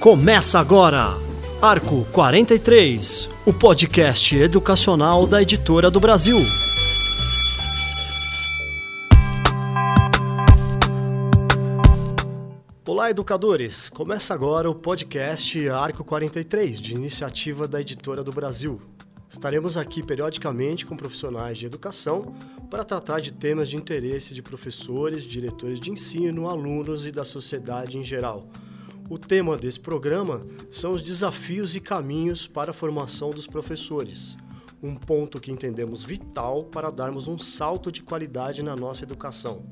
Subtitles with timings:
[0.00, 1.16] Começa agora,
[1.60, 6.38] Arco 43, o podcast educacional da Editora do Brasil.
[12.84, 13.88] Olá, educadores!
[13.88, 18.80] Começa agora o podcast Arco 43, de iniciativa da Editora do Brasil.
[19.32, 22.34] Estaremos aqui periodicamente com profissionais de educação
[22.68, 27.96] para tratar de temas de interesse de professores, diretores de ensino, alunos e da sociedade
[27.96, 28.46] em geral.
[29.08, 34.36] O tema desse programa são os desafios e caminhos para a formação dos professores,
[34.82, 39.64] um ponto que entendemos vital para darmos um salto de qualidade na nossa educação.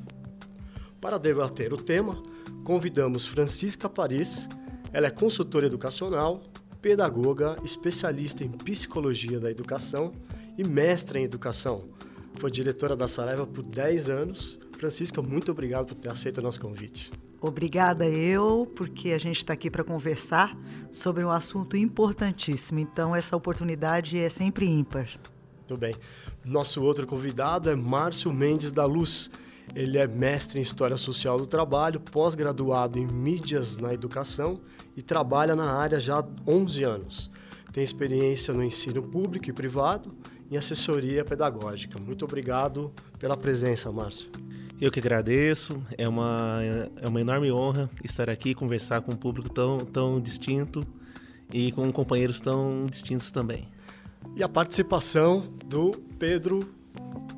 [1.03, 2.23] Para debater o tema,
[2.65, 4.49] convidamos Francisca Paris,
[4.91, 6.50] ela é consultora educacional,
[6.81, 10.11] pedagoga, especialista em psicologia da educação
[10.57, 11.85] e mestra em educação.
[12.37, 14.59] Foi diretora da Saraiva por 10 anos.
[14.79, 17.13] Francisca, muito obrigado por ter aceito o nosso convite.
[17.41, 20.57] Obrigada eu, porque a gente está aqui para conversar
[20.91, 22.81] sobre um assunto importantíssimo.
[22.81, 25.09] Então, essa oportunidade é sempre ímpar.
[25.59, 25.95] Muito bem.
[26.45, 29.31] Nosso outro convidado é Márcio Mendes da Luz.
[29.75, 34.61] Ele é mestre em História Social do Trabalho, pós-graduado em Mídias na Educação
[34.97, 37.31] e trabalha na área já há 11 anos.
[37.73, 40.15] Tem experiência no ensino público e privado
[40.51, 41.99] e assessoria pedagógica.
[41.99, 44.29] Muito obrigado pela presença, Márcio.
[44.81, 46.61] Eu que agradeço, é uma,
[46.97, 50.87] é uma enorme honra estar aqui e conversar com um público tão, tão distinto
[51.53, 53.69] e com companheiros tão distintos também.
[54.35, 56.61] E a participação do Pedro.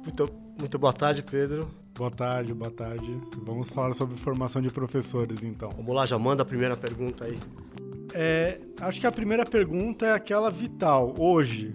[0.03, 1.69] Muito, muito boa tarde, Pedro.
[1.95, 3.21] Boa tarde, boa tarde.
[3.45, 5.69] Vamos falar sobre formação de professores, então.
[5.71, 7.39] Vamos lá, já manda a primeira pergunta aí.
[8.15, 11.15] É, acho que a primeira pergunta é aquela vital.
[11.19, 11.75] Hoje,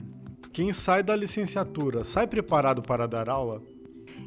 [0.51, 3.61] quem sai da licenciatura sai preparado para dar aula?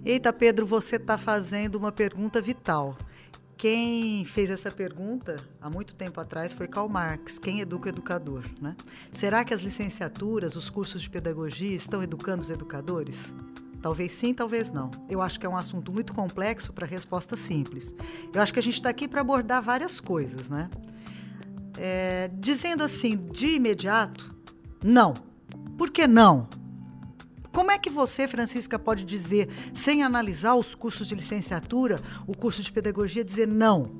[0.04, 2.96] Eita, Pedro, você está fazendo uma pergunta vital.
[3.56, 8.44] Quem fez essa pergunta há muito tempo atrás foi Karl Marx, quem educa o educador.
[8.62, 8.76] Né?
[9.12, 13.18] Será que as licenciaturas, os cursos de pedagogia estão educando os educadores?
[13.82, 14.90] Talvez sim, talvez não.
[15.08, 17.94] Eu acho que é um assunto muito complexo para resposta simples.
[18.32, 20.68] Eu acho que a gente está aqui para abordar várias coisas, né?
[21.78, 24.34] É, dizendo assim, de imediato,
[24.84, 25.14] não.
[25.78, 26.48] Por que não?
[27.52, 32.62] Como é que você, Francisca, pode dizer, sem analisar os cursos de licenciatura, o curso
[32.62, 33.90] de pedagogia, dizer não?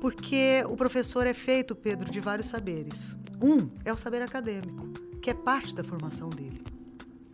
[0.00, 3.16] Porque o professor é feito, Pedro, de vários saberes.
[3.40, 4.88] Um é o saber acadêmico,
[5.20, 6.62] que é parte da formação dele.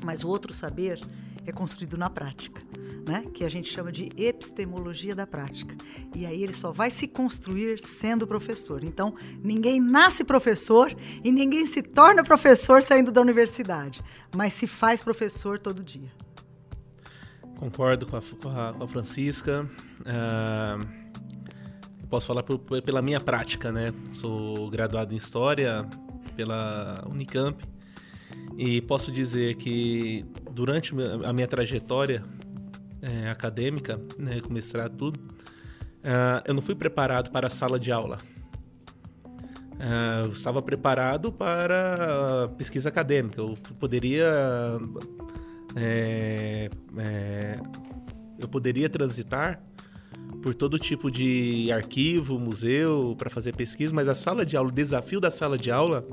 [0.03, 1.00] Mas o outro saber
[1.47, 2.62] é construído na prática,
[3.06, 3.25] né?
[3.32, 5.77] que a gente chama de epistemologia da prática.
[6.15, 8.82] E aí ele só vai se construir sendo professor.
[8.82, 14.03] Então, ninguém nasce professor e ninguém se torna professor saindo da universidade,
[14.34, 16.10] mas se faz professor todo dia.
[17.56, 19.69] Concordo com a, com a, com a Francisca.
[20.00, 20.87] Uh,
[22.09, 23.93] posso falar por, pela minha prática, né?
[24.11, 25.87] Sou graduado em História
[26.37, 27.74] pela Unicamp
[28.57, 30.93] e posso dizer que durante
[31.25, 32.25] a minha trajetória
[33.03, 37.91] é, acadêmica, né, com mestrado tudo, uh, eu não fui preparado para a sala de
[37.93, 38.19] aula.
[39.75, 43.41] Uh, eu estava preparado para pesquisa acadêmica.
[43.41, 44.27] Eu poderia
[45.77, 47.61] é, é,
[48.39, 49.61] eu poderia transitar
[50.43, 54.73] por todo tipo de arquivo, museu para fazer pesquisa, mas a sala de aula, o
[54.73, 56.07] desafio da sala de aula,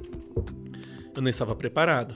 [1.16, 2.16] eu não estava preparado.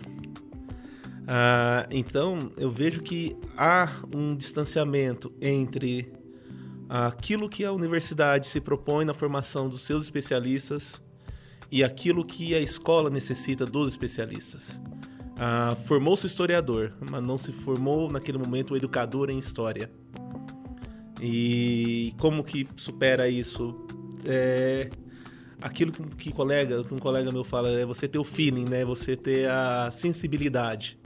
[1.27, 6.11] Ah, então, eu vejo que há um distanciamento entre
[6.87, 11.01] aquilo que a universidade se propõe na formação dos seus especialistas
[11.71, 14.79] e aquilo que a escola necessita dos especialistas.
[15.37, 19.89] Ah, Formou-se historiador, mas não se formou naquele momento o educador em história.
[21.21, 23.87] E como que supera isso?
[24.25, 24.89] É,
[25.61, 28.85] aquilo que, colega, que um colega meu fala é você ter o feeling, né?
[28.85, 30.99] Você ter a sensibilidade.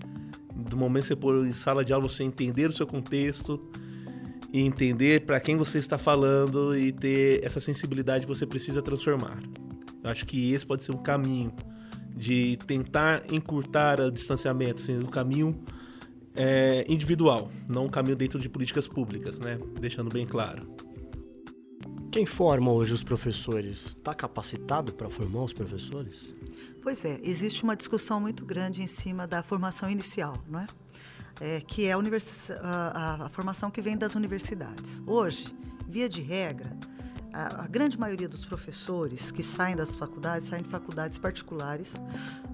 [0.69, 3.59] Do momento que você pôr em sala de aula, você entender o seu contexto
[4.53, 9.41] e entender para quem você está falando e ter essa sensibilidade que você precisa transformar.
[10.03, 11.51] Eu acho que esse pode ser um caminho
[12.15, 15.55] de tentar encurtar o distanciamento, sendo assim, um caminho
[16.35, 19.59] é, individual, não um caminho dentro de políticas públicas, né?
[19.79, 20.67] Deixando bem claro.
[22.11, 26.35] Quem forma hoje os professores está capacitado para formar os professores?
[26.81, 30.67] Pois é, existe uma discussão muito grande em cima da formação inicial, não é?
[31.41, 31.97] é que é a,
[32.63, 35.01] a, a, formação que vem das universidades.
[35.05, 35.53] Hoje,
[35.87, 36.75] via de regra,
[37.33, 41.93] a, a, grande maioria dos professores que saem das faculdades saem de faculdades particulares,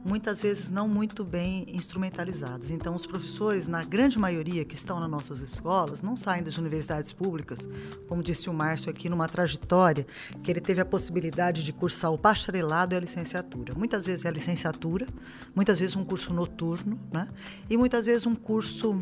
[0.04, 2.69] muitas vezes não muito bem instrumentalizadas.
[2.69, 7.13] Então, os professores, na grande maioria que estão nas nossas escolas, não saem das universidades
[7.13, 7.68] públicas,
[8.07, 10.06] como disse o Márcio aqui, numa trajetória
[10.44, 13.74] que ele teve a possibilidade de cursar o bacharelado e a licenciatura.
[13.74, 15.07] Muitas vezes é a licenciatura,
[15.56, 17.27] muitas vezes um curso noturno, né?
[17.69, 19.01] e muitas vezes um curso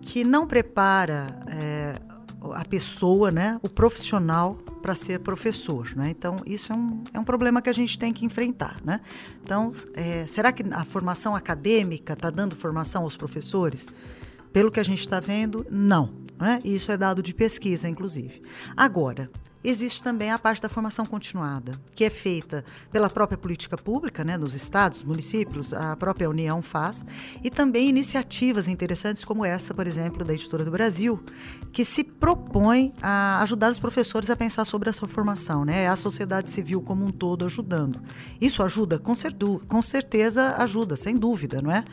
[0.00, 2.09] que não prepara é,
[2.54, 5.94] a pessoa, né, o profissional para ser professor.
[5.94, 6.10] Né?
[6.10, 8.80] Então, isso é um, é um problema que a gente tem que enfrentar.
[8.84, 9.00] Né?
[9.42, 13.88] Então, é, será que a formação acadêmica está dando formação aos professores?
[14.52, 16.10] Pelo que a gente está vendo, não.
[16.38, 16.60] Né?
[16.64, 18.42] Isso é dado de pesquisa, inclusive.
[18.76, 19.30] Agora,
[19.62, 24.38] Existe também a parte da formação continuada, que é feita pela própria política pública, né,
[24.38, 27.04] nos estados, municípios, a própria União faz,
[27.44, 31.22] e também iniciativas interessantes como essa, por exemplo, da Editora do Brasil,
[31.72, 35.96] que se propõe a ajudar os professores a pensar sobre a sua formação, né, a
[35.96, 38.00] sociedade civil como um todo ajudando.
[38.40, 38.98] Isso ajuda?
[38.98, 39.12] Com,
[39.68, 41.84] com certeza ajuda, sem dúvida, não é?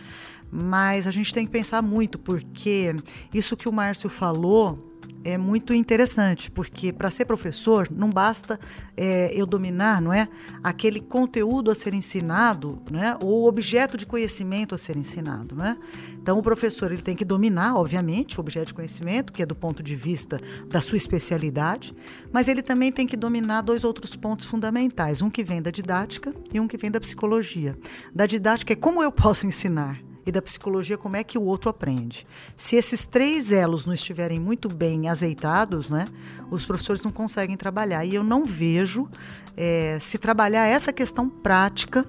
[0.50, 2.96] Mas a gente tem que pensar muito, porque
[3.34, 4.87] isso que o Márcio falou
[5.28, 8.58] é muito interessante, porque para ser professor não basta
[8.96, 10.30] é, eu dominar, não é,
[10.64, 15.78] aquele conteúdo a ser ensinado, né, ou objeto de conhecimento a ser ensinado, não é?
[16.14, 19.56] Então o professor ele tem que dominar, obviamente, o objeto de conhecimento, que é do
[19.56, 20.40] ponto de vista
[20.70, 21.94] da sua especialidade,
[22.32, 26.34] mas ele também tem que dominar dois outros pontos fundamentais, um que vem da didática
[26.54, 27.78] e um que vem da psicologia.
[28.16, 31.70] Da didática é como eu posso ensinar, e da psicologia, como é que o outro
[31.70, 32.28] aprende.
[32.58, 36.06] Se esses três elos não estiverem muito bem azeitados, né,
[36.52, 38.04] os professores não conseguem trabalhar.
[38.04, 39.10] E eu não vejo
[39.56, 42.06] é, se trabalhar essa questão prática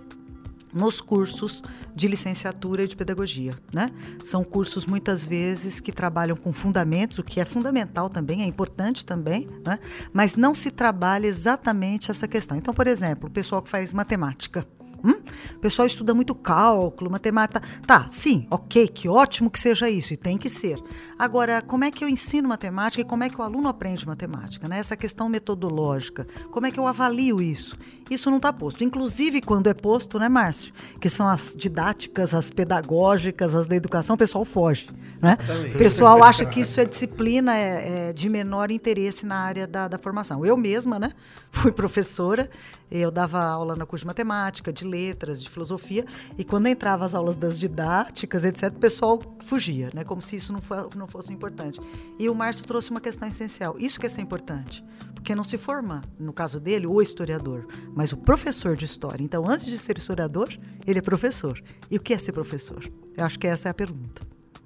[0.75, 1.63] nos cursos
[1.95, 3.91] de licenciatura e de pedagogia, né?
[4.23, 9.05] São cursos muitas vezes que trabalham com fundamentos, o que é fundamental também, é importante
[9.05, 9.79] também, né?
[10.13, 12.57] Mas não se trabalha exatamente essa questão.
[12.57, 14.67] Então, por exemplo, o pessoal que faz matemática,
[15.05, 15.21] Hum?
[15.57, 17.63] O pessoal estuda muito cálculo, matemática.
[17.87, 20.79] Tá, sim, ok, que ótimo que seja isso, e tem que ser.
[21.19, 24.69] Agora, como é que eu ensino matemática e como é que o aluno aprende matemática?
[24.69, 24.79] Né?
[24.79, 27.77] Essa questão metodológica, como é que eu avalio isso?
[28.09, 28.85] Isso não está posto.
[28.85, 30.73] Inclusive, quando é posto, né, Márcio?
[31.01, 34.89] Que são as didáticas, as pedagógicas, as da educação, o pessoal foge.
[35.21, 35.37] Né?
[35.75, 39.89] O pessoal acha que isso é disciplina é, é de menor interesse na área da,
[39.89, 40.47] da formação.
[40.47, 41.13] Eu mesma, né?
[41.51, 42.49] Fui professora,
[42.91, 46.05] eu dava aula na curso de matemática, de letras, de filosofia,
[46.37, 50.05] e quando entrava as aulas das didáticas, etc., o pessoal fugia, né?
[50.05, 51.81] Como se isso não, for, não fosse importante.
[52.19, 53.79] E o Márcio trouxe uma questão essencial.
[53.79, 54.85] Isso que é ser importante.
[55.15, 59.23] Porque não se forma, no caso dele, o historiador, mas o professor de história.
[59.23, 60.49] Então, antes de ser historiador,
[60.87, 61.61] ele é professor.
[61.91, 62.89] E o que é ser professor?
[63.17, 64.23] Eu acho que essa é a pergunta.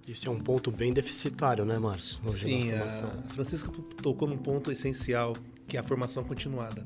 [0.06, 2.20] Isso é um ponto bem deficitário, né, Márcio?
[2.32, 2.88] Sim, a
[3.28, 3.70] Francisca
[4.02, 5.34] tocou num ponto essencial,
[5.66, 6.84] que é a formação continuada.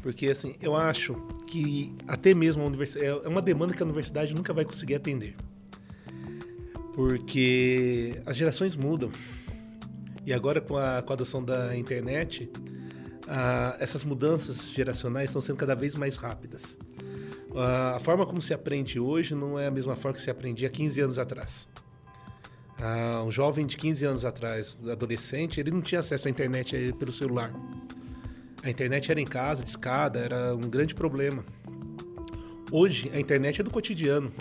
[0.00, 1.14] Porque, assim, eu acho
[1.46, 3.06] que até mesmo a universidade.
[3.24, 5.36] É uma demanda que a universidade nunca vai conseguir atender.
[6.94, 9.10] Porque as gerações mudam.
[10.24, 12.50] E agora, com a, com a adoção da internet,
[13.78, 16.76] essas mudanças geracionais estão sendo cada vez mais rápidas.
[17.54, 20.68] A, a forma como se aprende hoje não é a mesma forma que se aprendia
[20.68, 21.68] 15 anos atrás.
[23.24, 27.52] um jovem de 15 anos atrás, adolescente, ele não tinha acesso à internet pelo celular.
[28.62, 31.44] A internet era em casa, de escada, era um grande problema.
[32.70, 34.32] Hoje, a internet é do cotidiano.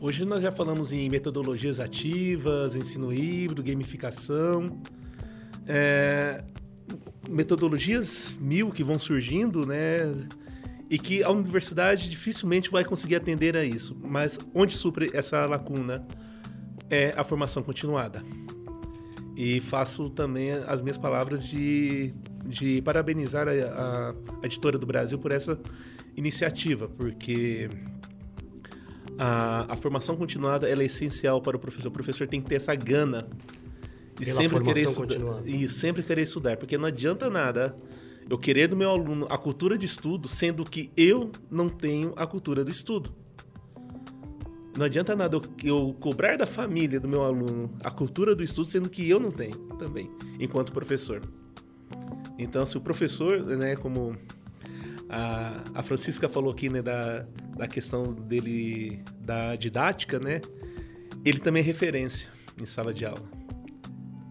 [0.00, 4.80] Hoje nós já falamos em metodologias ativas, ensino híbrido, gamificação.
[5.68, 6.42] É,
[7.28, 10.12] metodologias mil que vão surgindo, né?
[10.88, 13.94] E que a universidade dificilmente vai conseguir atender a isso.
[14.02, 16.06] Mas onde supre essa lacuna
[16.88, 18.22] é a formação continuada.
[19.36, 22.14] E faço também as minhas palavras de
[22.50, 25.58] de parabenizar a, a, a editora do Brasil por essa
[26.16, 27.70] iniciativa, porque
[29.22, 31.88] a, a, formação continuada é essencial para o professor.
[31.88, 33.28] O professor tem que ter essa gana
[34.18, 35.18] e sempre querer estudar.
[35.44, 37.76] E sempre querer estudar, porque não adianta nada
[38.30, 42.26] eu querer do meu aluno a cultura de estudo, sendo que eu não tenho a
[42.26, 43.14] cultura do estudo.
[44.74, 48.68] Não adianta nada eu, eu cobrar da família do meu aluno a cultura do estudo,
[48.68, 51.20] sendo que eu não tenho também, enquanto professor.
[52.38, 54.16] Então, se o professor, né, como
[55.10, 57.26] a, a Francisca falou aqui, né, da,
[57.56, 60.40] da questão dele, da didática, né,
[61.24, 62.28] ele também é referência
[62.60, 63.28] em sala de aula.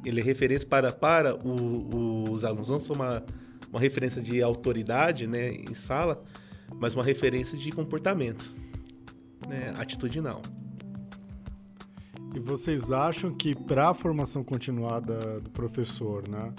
[0.05, 3.23] Ele é referência para, para o, os alunos, não só uma,
[3.69, 6.23] uma referência de autoridade, né, em sala,
[6.79, 8.49] mas uma referência de comportamento,
[9.47, 10.41] né, atitudinal.
[12.33, 16.53] E vocês acham que para a formação continuada do professor, né,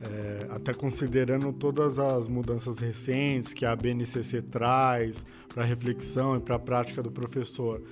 [0.00, 6.56] é, até considerando todas as mudanças recentes que a BNCC traz para reflexão e para
[6.56, 7.82] a prática do professor,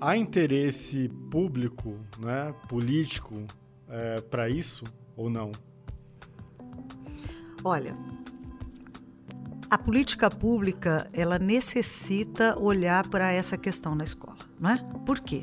[0.00, 3.44] há interesse público, né, político,
[3.88, 4.84] é, para isso
[5.16, 5.50] ou não?
[7.64, 7.96] Olha,
[9.70, 14.76] a política pública ela necessita olhar para essa questão na escola, não é?
[15.04, 15.42] Por quê?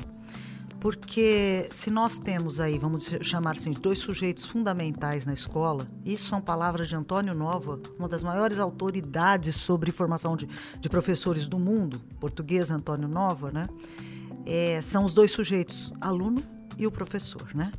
[0.80, 6.40] Porque se nós temos aí, vamos chamar assim, dois sujeitos fundamentais na escola, isso são
[6.40, 12.00] palavras de Antônio Nova, uma das maiores autoridades sobre formação de, de professores do mundo,
[12.20, 13.66] português Antônio Nova, né?
[14.44, 16.42] É, são os dois sujeitos, aluno
[16.78, 17.72] e o professor, né?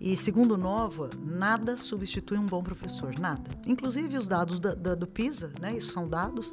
[0.00, 3.50] E segundo Nova, nada substitui um bom professor, nada.
[3.66, 5.76] Inclusive os dados da, da, do PISA, né?
[5.76, 6.52] Isso são dados.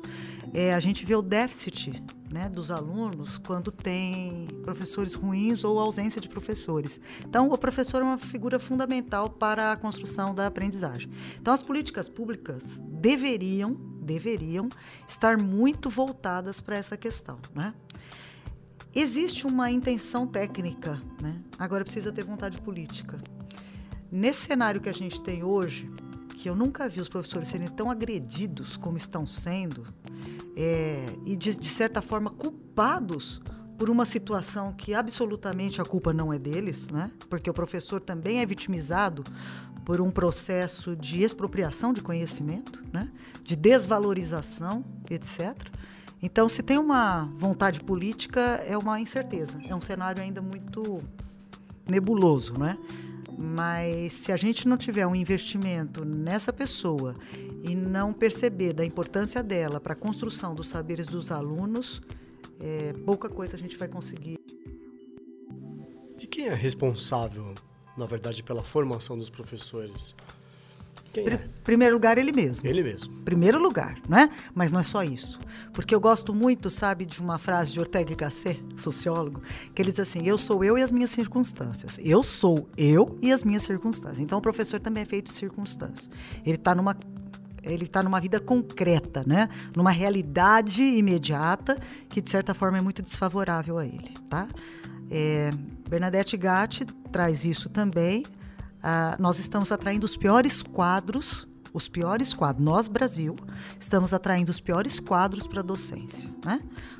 [0.53, 6.21] É, a gente vê o déficit né, dos alunos quando tem professores ruins ou ausência
[6.21, 6.99] de professores.
[7.27, 11.11] Então, o professor é uma figura fundamental para a construção da aprendizagem.
[11.39, 14.69] Então, as políticas públicas deveriam, deveriam
[15.07, 17.73] estar muito voltadas para essa questão, né?
[18.93, 21.41] Existe uma intenção técnica, né?
[21.57, 23.17] agora precisa ter vontade política.
[24.11, 25.89] Nesse cenário que a gente tem hoje,
[26.35, 29.87] que eu nunca vi os professores serem tão agredidos como estão sendo,
[30.57, 33.41] é, e de, de certa forma culpados
[33.77, 37.09] por uma situação que absolutamente a culpa não é deles, né?
[37.29, 39.23] porque o professor também é vitimizado
[39.85, 43.09] por um processo de expropriação de conhecimento, né?
[43.43, 45.57] de desvalorização, etc.
[46.21, 49.57] Então, se tem uma vontade política, é uma incerteza.
[49.67, 51.01] É um cenário ainda muito
[51.87, 52.77] nebuloso, né?
[53.37, 57.15] Mas se a gente não tiver um investimento nessa pessoa
[57.63, 62.01] e não perceber da importância dela para a construção dos saberes dos alunos,
[62.59, 64.39] é, pouca coisa a gente vai conseguir.
[66.19, 67.55] E quem é responsável,
[67.97, 70.15] na verdade, pela formação dos professores?
[71.13, 71.49] Quem Pr é?
[71.63, 72.67] Primeiro lugar, ele mesmo.
[72.67, 73.13] Ele mesmo.
[73.23, 74.29] Primeiro lugar, né?
[74.53, 75.39] Mas não é só isso.
[75.73, 79.41] Porque eu gosto muito, sabe, de uma frase de Ortega y Gasset, sociólogo,
[79.75, 81.99] que ele diz assim: Eu sou eu e as minhas circunstâncias.
[82.01, 84.19] Eu sou eu e as minhas circunstâncias.
[84.19, 86.09] Então, o professor também é feito de circunstâncias.
[86.45, 86.95] Ele está numa
[87.63, 89.47] ele está numa vida concreta, né?
[89.75, 91.77] numa realidade imediata
[92.09, 94.15] que, de certa forma, é muito desfavorável a ele.
[94.27, 94.47] Tá?
[95.11, 95.51] É,
[95.87, 98.23] Bernadette Gatti traz isso também
[98.81, 102.65] Uh, nós estamos atraindo os piores quadros, os piores quadros.
[102.65, 103.35] Nós, Brasil,
[103.79, 106.29] estamos atraindo os piores quadros para a docência.
[106.43, 106.59] Né?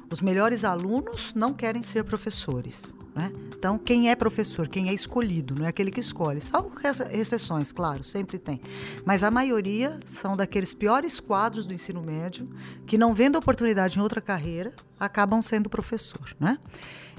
[0.10, 2.94] Os melhores alunos não querem ser professores.
[3.16, 3.32] Né?
[3.58, 6.40] Então, quem é professor, quem é escolhido, não é aquele que escolhe.
[6.40, 6.72] Salvo
[7.12, 8.62] exceções, claro, sempre tem.
[9.06, 12.48] Mas a maioria são daqueles piores quadros do ensino médio
[12.86, 16.36] que, não vendo oportunidade em outra carreira, acabam sendo professor.
[16.40, 16.58] Né?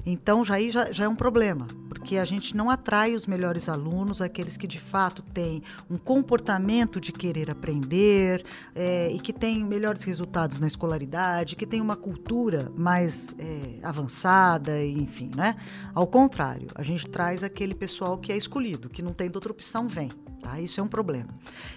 [0.05, 3.69] Então, já, aí já, já é um problema, porque a gente não atrai os melhores
[3.69, 8.43] alunos, aqueles que de fato têm um comportamento de querer aprender
[8.75, 14.83] é, e que têm melhores resultados na escolaridade, que têm uma cultura mais é, avançada,
[14.83, 15.55] enfim, né?
[15.93, 19.87] Ao contrário, a gente traz aquele pessoal que é escolhido, que não tem outra opção,
[19.87, 20.09] vem.
[20.41, 20.59] Tá?
[20.59, 21.29] Isso é um problema.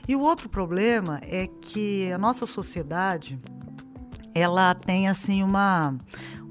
[0.08, 3.38] E o outro problema é que a nossa sociedade
[4.38, 5.94] ela tem assim uma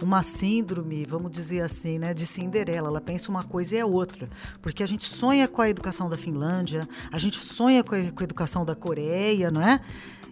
[0.01, 2.89] uma síndrome, vamos dizer assim, né, de Cinderela.
[2.89, 4.29] Ela pensa uma coisa e é outra.
[4.61, 8.19] Porque a gente sonha com a educação da Finlândia, a gente sonha com a, com
[8.19, 9.79] a educação da Coreia, não é?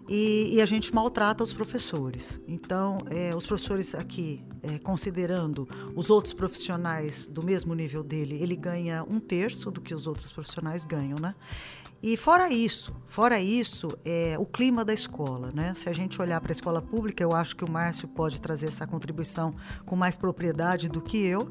[0.09, 2.41] E, e, a gente maltrata os professores.
[2.45, 8.55] Então, é, os professores aqui, é, considerando os outros profissionais do mesmo nível dele, ele
[8.57, 11.33] ganha um terço do que os outros profissionais ganham, né?
[12.05, 15.73] E fora isso, fora isso, é o clima da escola, né?
[15.73, 18.67] Se a gente olhar para a escola pública, eu acho que o Márcio pode trazer
[18.67, 19.55] essa contribuição
[19.85, 21.49] com mais propriedade do que eu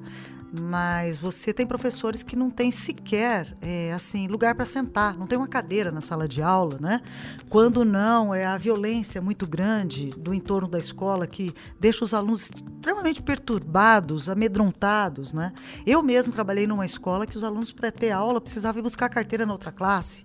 [0.53, 5.39] mas você tem professores que não tem sequer é, assim lugar para sentar, não tem
[5.39, 7.01] uma cadeira na sala de aula, né?
[7.49, 12.51] Quando não é a violência muito grande do entorno da escola que deixa os alunos
[12.51, 15.53] extremamente perturbados, amedrontados, né?
[15.87, 19.47] Eu mesmo trabalhei numa escola que os alunos para ter aula precisavam ir buscar carteira
[19.47, 20.25] na outra classe.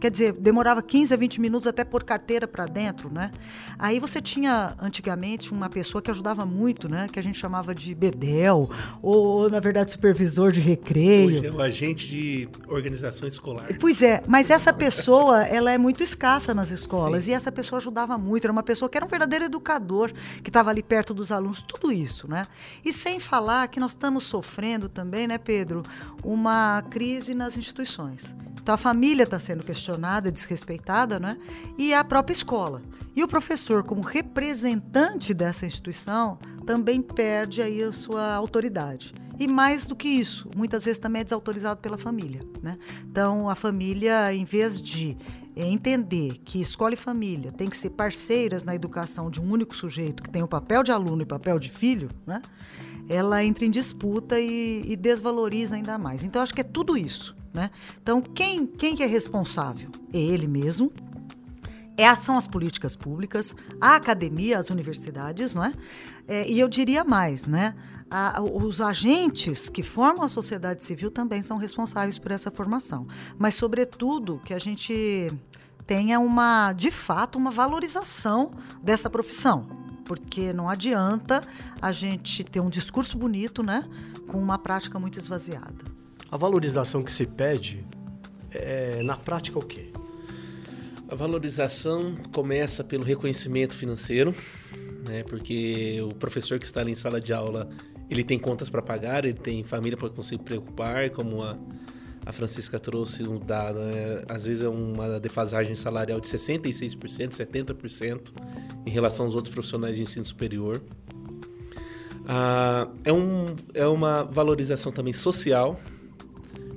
[0.00, 3.30] Quer dizer, demorava 15 a 20 minutos até pôr carteira para dentro, né?
[3.78, 7.08] Aí você tinha, antigamente, uma pessoa que ajudava muito, né?
[7.10, 8.70] Que a gente chamava de bedel,
[9.02, 11.38] ou, na verdade, supervisor de recreio.
[11.38, 13.66] Hoje é o agente de organização escolar.
[13.80, 17.24] Pois é, mas essa pessoa, ela é muito escassa nas escolas.
[17.24, 17.30] Sim.
[17.30, 18.44] E essa pessoa ajudava muito.
[18.44, 20.12] Era uma pessoa que era um verdadeiro educador,
[20.42, 22.46] que estava ali perto dos alunos, tudo isso, né?
[22.84, 25.82] E sem falar que nós estamos sofrendo também, né, Pedro,
[26.22, 28.22] uma crise nas instituições.
[28.66, 29.85] Então a família está sendo questionada,
[30.30, 31.36] desrespeitada, né?
[31.78, 32.82] E a própria escola.
[33.14, 39.14] E o professor, como representante dessa instituição, também perde aí a sua autoridade.
[39.38, 42.40] E mais do que isso, muitas vezes também é desautorizado pela família.
[42.62, 42.78] Né?
[43.04, 45.16] Então, a família, em vez de
[45.56, 50.22] entender que escola e família têm que ser parceiras na educação de um único sujeito
[50.22, 52.42] que tem o papel de aluno e papel de filho, né?
[53.08, 56.24] Ela entra em disputa e, e desvaloriza ainda mais.
[56.24, 57.36] Então, acho que é tudo isso.
[57.52, 57.70] Né?
[58.02, 59.88] Então, quem, quem que é responsável?
[60.12, 60.92] É ele mesmo,
[61.96, 65.72] é, são as políticas públicas, a academia, as universidades, não é?
[66.28, 67.74] é e eu diria mais, né?
[68.10, 73.06] A, os agentes que formam a sociedade civil também são responsáveis por essa formação.
[73.38, 75.32] Mas, sobretudo, que a gente
[75.86, 79.85] tenha uma, de fato, uma valorização dessa profissão.
[80.06, 81.42] Porque não adianta
[81.82, 83.88] a gente ter um discurso bonito, né?
[84.28, 85.84] Com uma prática muito esvaziada.
[86.30, 87.84] A valorização que se pede
[88.50, 89.90] é, na prática, o quê?
[91.08, 94.34] A valorização começa pelo reconhecimento financeiro,
[95.06, 95.22] né?
[95.24, 97.68] Porque o professor que está ali em sala de aula,
[98.10, 101.56] ele tem contas para pagar, ele tem família para conseguir preocupar, como a,
[102.26, 104.22] a Francisca trouxe um dado, né?
[104.28, 108.32] às vezes é uma defasagem salarial de 66%, 70%
[108.84, 110.82] em relação aos outros profissionais de ensino superior.
[112.26, 115.80] Ah, é, um, é uma valorização também social,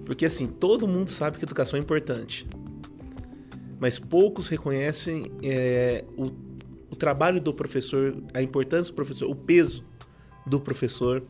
[0.06, 2.48] porque assim, todo mundo sabe que educação é importante
[3.80, 6.26] mas poucos reconhecem é, o,
[6.92, 9.86] o trabalho do professor, a importância do professor, o peso
[10.46, 11.24] do professor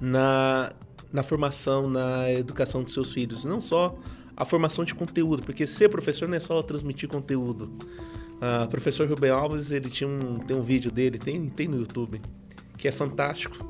[0.00, 0.72] na,
[1.12, 3.44] na formação, na educação dos seus filhos.
[3.44, 3.96] Não só
[4.36, 7.70] a formação de conteúdo, porque ser professor não é só transmitir conteúdo.
[8.40, 11.78] O uh, professor Rubem Alves, ele tinha um, tem um vídeo dele, tem, tem no
[11.78, 12.20] YouTube,
[12.76, 13.66] que é fantástico,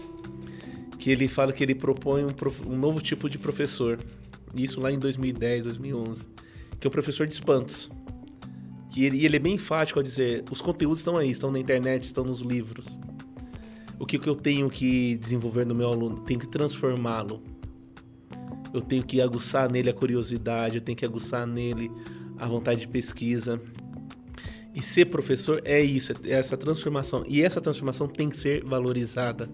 [0.99, 4.01] que ele fala que ele propõe um, um novo tipo de professor.
[4.55, 6.37] Isso lá em 2010, 2011
[6.79, 7.91] que é o professor de espantos.
[8.91, 12.05] Que ele, ele é bem enfático a dizer: os conteúdos estão aí, estão na internet,
[12.05, 12.87] estão nos livros.
[13.99, 16.21] O que, que eu tenho que desenvolver no meu aluno?
[16.21, 17.41] Tenho que transformá-lo.
[18.73, 21.91] Eu tenho que aguçar nele a curiosidade, eu tenho que aguçar nele
[22.39, 23.61] a vontade de pesquisa.
[24.75, 27.25] E ser professor é isso, é essa transformação.
[27.27, 29.49] E essa transformação tem que ser valorizada.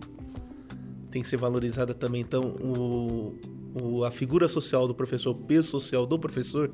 [1.13, 2.23] Tem que ser valorizada também.
[2.23, 3.39] Então, o,
[3.75, 6.73] o, a figura social do professor, o peso social do professor,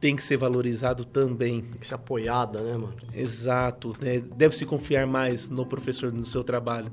[0.00, 1.62] tem que ser valorizado também.
[1.62, 2.96] Tem que ser apoiada, né, mano?
[3.12, 3.92] Exato.
[4.00, 4.20] Né?
[4.36, 6.92] Deve se confiar mais no professor, no seu trabalho,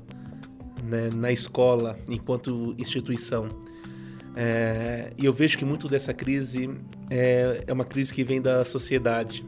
[0.82, 1.10] né?
[1.14, 3.48] na escola, enquanto instituição.
[4.34, 6.70] É, e eu vejo que muito dessa crise
[7.08, 9.44] é, é uma crise que vem da sociedade.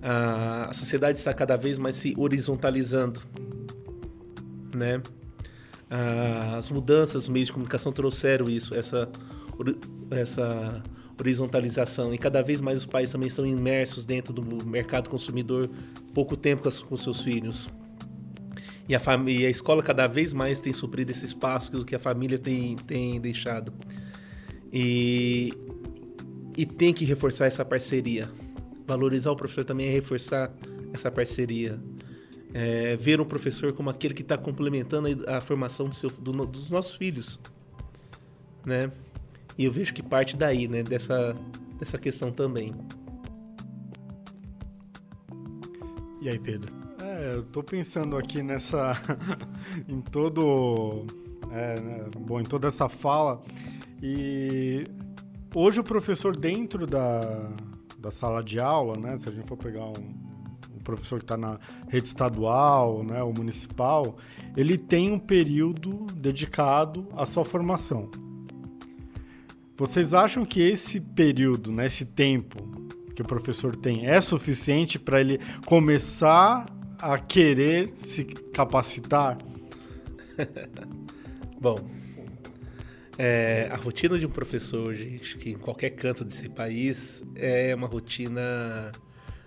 [0.00, 3.20] A, a sociedade está cada vez mais se horizontalizando,
[4.74, 5.02] né?
[6.56, 9.08] as mudanças nos meios de comunicação trouxeram isso, essa,
[10.10, 10.82] essa
[11.18, 15.68] horizontalização e cada vez mais os pais também estão imersos dentro do mercado consumidor,
[16.14, 17.68] pouco tempo com, seus filhos.
[18.88, 22.38] E a, e a escola cada vez mais tem suprido esse espaço que a família
[22.38, 23.72] tem, tem deixado.
[24.72, 25.52] E,
[26.56, 28.30] e tem que reforçar essa parceria.
[28.86, 30.50] Valorizar o professor também é reforçar
[30.92, 31.78] essa parceria.
[32.54, 36.32] É, ver um professor como aquele que está complementando a, a formação do seu, do,
[36.46, 37.38] dos nossos filhos.
[38.64, 38.90] Né?
[39.58, 41.36] E eu vejo que parte daí, né, dessa,
[41.80, 42.72] dessa questão também.
[46.20, 46.72] E aí, Pedro?
[47.02, 48.96] É, eu tô pensando aqui nessa.
[49.88, 51.04] em todo.
[51.50, 53.42] É, né, bom, em toda essa fala.
[54.00, 54.84] E
[55.52, 57.50] hoje o professor dentro da,
[57.98, 59.18] da sala de aula, né?
[59.18, 60.14] Se a gente for pegar um,
[60.76, 64.16] um professor que está na rede estadual, né, ou municipal,
[64.56, 68.08] ele tem um período dedicado à sua formação.
[69.78, 72.58] Vocês acham que esse período, né, esse tempo
[73.14, 76.66] que o professor tem é suficiente para ele começar
[76.98, 79.38] a querer se capacitar?
[81.62, 81.76] Bom,
[83.16, 87.86] é, a rotina de um professor, gente, que em qualquer canto desse país é uma
[87.86, 88.90] rotina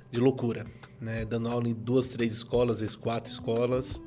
[0.09, 0.65] de loucura,
[1.01, 1.25] né?
[1.25, 4.01] Dando aula em duas, três escolas, às vezes quatro escolas.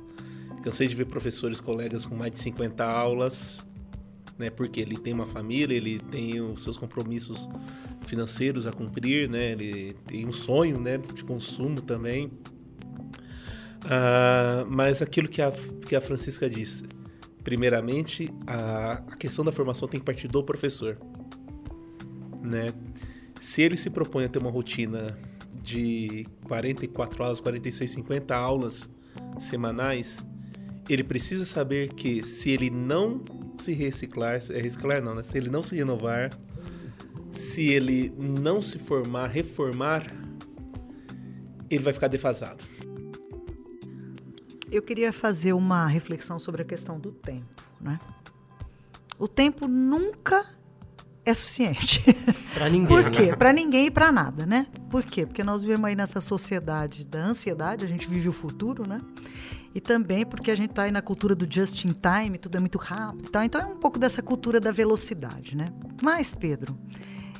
[0.63, 3.63] Cansei de ver professores, colegas com mais de 50 aulas
[4.37, 4.49] né?
[4.49, 7.49] Porque ele tem uma família, ele tem os seus compromissos
[8.05, 9.51] financeiros a cumprir, né?
[9.51, 10.97] Ele tem um sonho, né?
[10.97, 12.27] De consumo também.
[13.85, 15.51] Uh, mas aquilo que a,
[15.87, 16.83] que a Francisca disse,
[17.43, 20.97] primeiramente, a, a questão da formação tem que partir do professor,
[22.41, 22.69] né?
[23.39, 25.17] Se ele se propõe a ter uma rotina
[25.61, 28.89] de 44 aulas, 46, 50 aulas
[29.39, 30.23] semanais,
[30.87, 33.23] ele precisa saber que se ele não
[33.57, 35.23] se reciclar, é reciclar não, né?
[35.23, 36.29] Se ele não se renovar,
[37.31, 40.05] se ele não se formar, reformar,
[41.69, 42.63] ele vai ficar defasado.
[44.71, 47.99] Eu queria fazer uma reflexão sobre a questão do tempo, né?
[49.17, 50.45] O tempo nunca
[51.23, 52.03] é suficiente.
[52.53, 52.87] Para ninguém.
[52.87, 53.27] Por quê?
[53.27, 53.35] Né?
[53.35, 54.67] Para ninguém e para nada, né?
[54.89, 55.25] Por quê?
[55.25, 59.01] Porque nós vivemos aí nessa sociedade da ansiedade, a gente vive o futuro, né?
[59.75, 62.59] E também porque a gente está aí na cultura do just in time, tudo é
[62.61, 63.29] muito rápido.
[63.29, 63.45] Tá?
[63.45, 65.67] Então é um pouco dessa cultura da velocidade, né?
[66.01, 66.79] Mas, Pedro,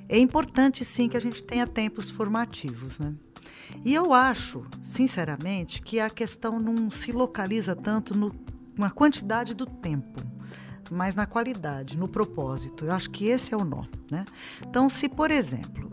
[0.09, 3.13] é importante sim que a gente tenha tempos formativos, né?
[3.85, 8.35] E eu acho, sinceramente, que a questão não se localiza tanto no,
[8.77, 10.35] na quantidade do tempo
[10.91, 12.85] mas na qualidade, no propósito.
[12.85, 13.85] Eu acho que esse é o nó.
[14.11, 14.25] Né?
[14.67, 15.91] Então, se, por exemplo,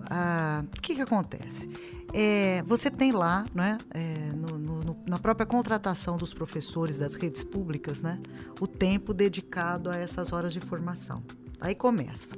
[0.77, 1.69] o que, que acontece?
[2.15, 7.43] É, você tem lá, né, é, no, no, na própria contratação dos professores das redes
[7.43, 8.21] públicas, né,
[8.61, 11.23] o tempo dedicado a essas horas de formação.
[11.61, 12.37] Aí começa.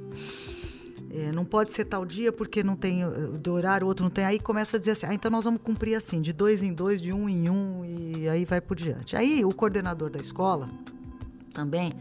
[1.11, 3.01] É, não pode ser tal dia porque não tem
[3.39, 4.25] do horário, outro não tem.
[4.25, 7.01] Aí começa a dizer assim: ah, então nós vamos cumprir assim, de dois em dois,
[7.01, 9.15] de um em um, e aí vai por diante.
[9.15, 10.69] Aí o coordenador da escola
[11.53, 11.93] também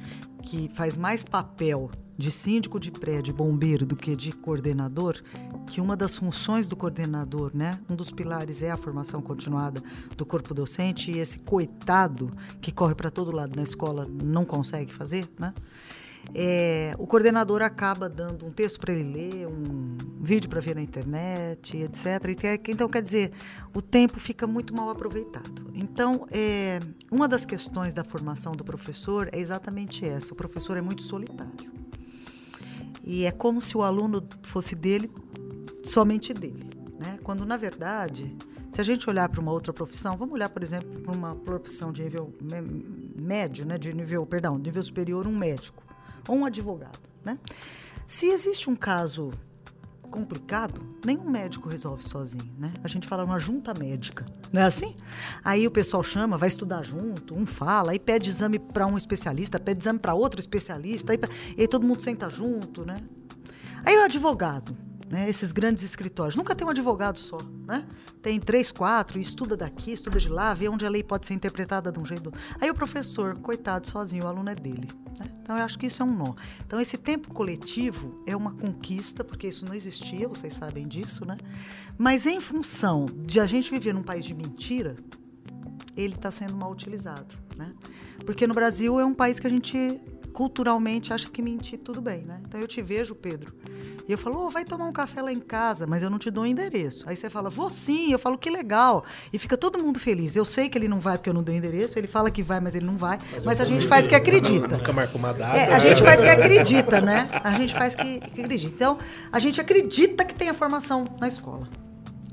[0.42, 5.20] que faz mais papel de síndico de prédio, bombeiro, do que de coordenador,
[5.66, 9.83] que uma das funções do coordenador, né, um dos pilares é a formação continuada
[10.16, 14.92] do corpo docente e esse coitado que corre para todo lado na escola não consegue
[14.92, 15.53] fazer, né?
[16.33, 20.81] É, o coordenador acaba dando um texto para ele ler, um vídeo para ver na
[20.81, 22.07] internet, etc.
[22.68, 23.33] Então, quer dizer,
[23.74, 25.70] o tempo fica muito mal aproveitado.
[25.74, 30.81] Então, é, uma das questões da formação do professor é exatamente essa: o professor é
[30.81, 31.72] muito solitário.
[33.03, 35.11] E é como se o aluno fosse dele,
[35.85, 36.70] somente dele.
[36.99, 37.18] Né?
[37.23, 38.37] Quando, na verdade,
[38.70, 41.92] se a gente olhar para uma outra profissão, vamos olhar, por exemplo, para uma profissão
[41.92, 42.35] de nível
[43.16, 45.83] médio, né, de nível, perdão, nível superior, um médico
[46.27, 47.38] ou um advogado, né?
[48.07, 49.31] Se existe um caso
[50.11, 52.73] complicado, nenhum médico resolve sozinho, né?
[52.83, 54.94] A gente fala uma junta médica, não é assim?
[55.44, 59.59] Aí o pessoal chama, vai estudar junto, um fala, aí pede exame para um especialista,
[59.59, 61.18] pede exame para outro especialista, aí,
[61.59, 63.01] aí todo mundo senta junto, né?
[63.85, 64.77] Aí o advogado,
[65.14, 66.35] né, esses grandes escritórios.
[66.35, 67.87] Nunca tem um advogado só, né?
[68.20, 71.92] Tem três, quatro, estuda daqui, estuda de lá, vê onde a lei pode ser interpretada
[71.92, 72.33] de um jeito.
[72.61, 74.88] Aí o professor, coitado, sozinho, o aluno é dele.
[75.16, 75.31] Né?
[75.40, 76.35] Então eu acho que isso é um nó.
[76.66, 81.37] Então esse tempo coletivo é uma conquista, porque isso não existia, vocês sabem disso, né?
[81.96, 84.96] Mas em função de a gente viver num país de mentira,
[85.96, 87.72] ele está sendo mal utilizado, né?
[88.27, 90.00] Porque no Brasil é um país que a gente
[90.35, 92.40] culturalmente acha que mentir tudo bem, né?
[92.47, 93.55] Então eu te vejo, Pedro,
[94.07, 96.31] e eu falo, oh, vai tomar um café lá em casa, mas eu não te
[96.31, 97.09] dou o endereço.
[97.09, 98.12] Aí você fala, vou sim.
[98.12, 99.03] Eu falo, que legal.
[99.33, 100.37] E fica todo mundo feliz.
[100.37, 101.99] Eu sei que ele não vai porque eu não dou endereço.
[101.99, 103.18] Ele fala que vai, mas ele não vai.
[103.33, 104.77] Mas, mas a gente faz que acredita.
[104.77, 105.57] Nunca marca uma data.
[105.57, 107.29] É, a gente faz que acredita, né?
[107.42, 108.75] A gente faz que, que acredita.
[108.75, 108.99] Então,
[109.33, 111.66] a gente acredita que tem a formação na escola.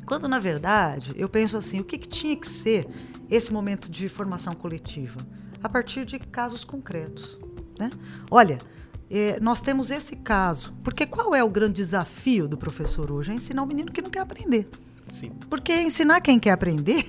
[0.06, 2.86] Quando, na verdade, eu penso assim, o que, que tinha que ser
[3.30, 5.26] esse momento de formação coletiva?
[5.64, 7.40] A partir de casos concretos.
[7.82, 7.90] Né?
[8.30, 8.60] Olha,
[9.10, 10.72] é, nós temos esse caso.
[10.84, 13.32] Porque qual é o grande desafio do professor hoje?
[13.32, 14.70] É ensinar o menino que não quer aprender.
[15.10, 15.32] Sim.
[15.50, 17.06] Porque ensinar quem quer aprender,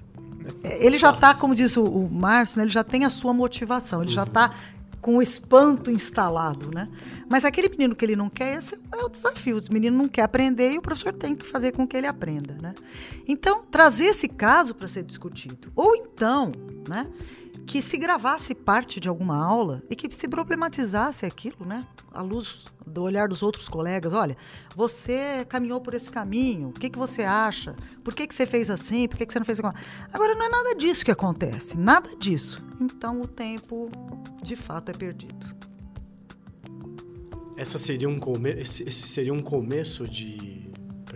[0.64, 4.00] ele já está, como diz o, o Márcio, né, ele já tem a sua motivação,
[4.00, 4.14] ele uhum.
[4.14, 4.54] já está
[5.02, 6.88] com o espanto instalado, né?
[7.28, 9.58] Mas aquele menino que ele não quer, esse é o desafio.
[9.58, 12.56] O menino não quer aprender e o professor tem que fazer com que ele aprenda,
[12.60, 12.74] né?
[13.28, 15.70] Então, trazer esse caso para ser discutido.
[15.76, 16.50] Ou então,
[16.88, 17.06] né?
[17.66, 21.84] Que se gravasse parte de alguma aula e que se problematizasse aquilo, né?
[22.12, 24.12] À luz do olhar dos outros colegas.
[24.12, 24.36] Olha,
[24.74, 27.74] você caminhou por esse caminho, o que, que você acha?
[28.04, 29.08] Por que, que você fez assim?
[29.08, 29.76] Por que, que você não fez assim?
[30.12, 32.62] Agora, não é nada disso que acontece, nada disso.
[32.80, 33.90] Então, o tempo,
[34.42, 35.56] de fato, é perdido.
[37.56, 38.50] Essa seria um come...
[38.50, 40.65] esse seria um começo de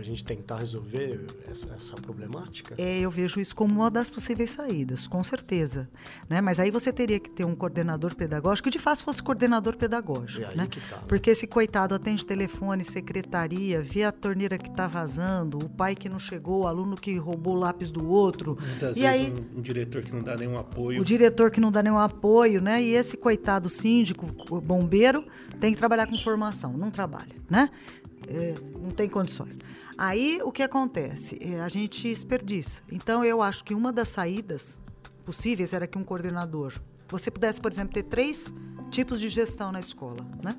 [0.01, 2.73] para a gente tentar resolver essa, essa, problemática?
[2.77, 5.87] É, eu vejo isso como uma das possíveis saídas, com certeza.
[6.27, 6.41] Né?
[6.41, 10.41] Mas aí você teria que ter um coordenador pedagógico que de fato fosse coordenador pedagógico.
[10.55, 10.67] né?
[10.89, 11.03] Tá, né?
[11.07, 16.09] Porque esse coitado atende telefone, secretaria, vê a torneira que está vazando, o pai que
[16.09, 18.57] não chegou, o aluno que roubou o lápis do outro.
[18.59, 21.01] Muitas e vezes aí, um, um diretor que não dá nenhum apoio.
[21.01, 22.81] O diretor que não dá nenhum apoio, né?
[22.81, 24.25] E esse coitado síndico,
[24.61, 25.23] bombeiro,
[25.59, 27.69] tem que trabalhar com formação, não trabalha, né?
[28.27, 29.59] É, não tem condições.
[30.03, 31.37] Aí o que acontece?
[31.39, 32.81] É, a gente desperdiça.
[32.91, 34.79] Então eu acho que uma das saídas
[35.23, 36.73] possíveis era que um coordenador,
[37.07, 38.51] você pudesse, por exemplo, ter três
[38.89, 40.55] tipos de gestão na escola, né?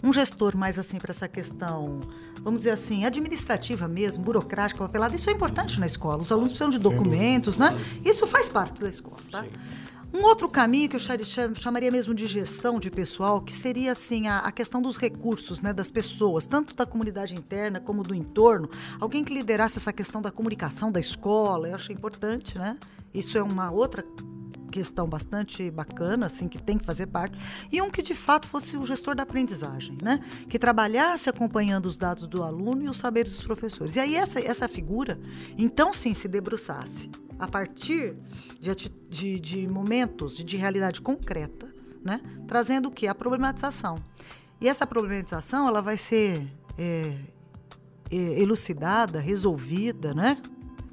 [0.00, 1.98] Um gestor mais assim para essa questão,
[2.40, 6.22] vamos dizer assim, administrativa mesmo, burocrática, papelada, isso é importante na escola.
[6.22, 7.76] Os alunos precisam de documentos, né?
[8.04, 9.42] Isso faz parte da escola, tá?
[9.42, 9.50] Sim.
[10.14, 11.00] Um outro caminho que eu
[11.54, 15.72] chamaria mesmo de gestão de pessoal, que seria assim a, a, questão dos recursos, né,
[15.72, 18.70] das pessoas, tanto da comunidade interna como do entorno.
[19.00, 22.78] Alguém que liderasse essa questão da comunicação da escola, eu acho importante, né?
[23.12, 24.04] Isso é uma outra
[24.70, 27.38] questão bastante bacana, assim, que tem que fazer parte,
[27.72, 30.22] e um que de fato fosse o gestor da aprendizagem, né?
[30.48, 33.96] Que trabalhasse acompanhando os dados do aluno e os saberes dos professores.
[33.96, 35.18] E aí essa, essa figura,
[35.56, 38.16] então sim, se debruçasse a partir
[38.60, 38.74] de,
[39.08, 41.72] de, de momentos de, de realidade concreta,
[42.04, 42.20] né?
[42.46, 43.06] Trazendo o que?
[43.06, 43.96] A problematização.
[44.60, 46.46] E essa problematização ela vai ser
[46.78, 47.14] é,
[48.10, 50.40] é, elucidada, resolvida, né?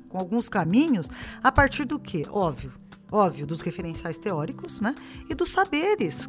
[0.10, 1.10] Com alguns caminhos,
[1.42, 2.26] a partir do que?
[2.30, 2.74] Óbvio,
[3.12, 4.94] óbvio, dos referenciais teóricos, né?
[5.30, 6.28] E dos saberes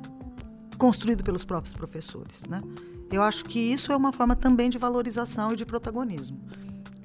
[0.79, 2.63] construídos pelos próprios professores, né?
[3.11, 6.41] Eu acho que isso é uma forma também de valorização e de protagonismo.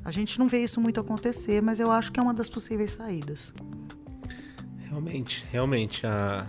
[0.10, 2.90] A gente não vê isso muito acontecer, mas eu acho que é uma das possíveis
[2.90, 3.54] saídas.
[4.80, 6.04] Realmente, realmente.
[6.08, 6.48] A,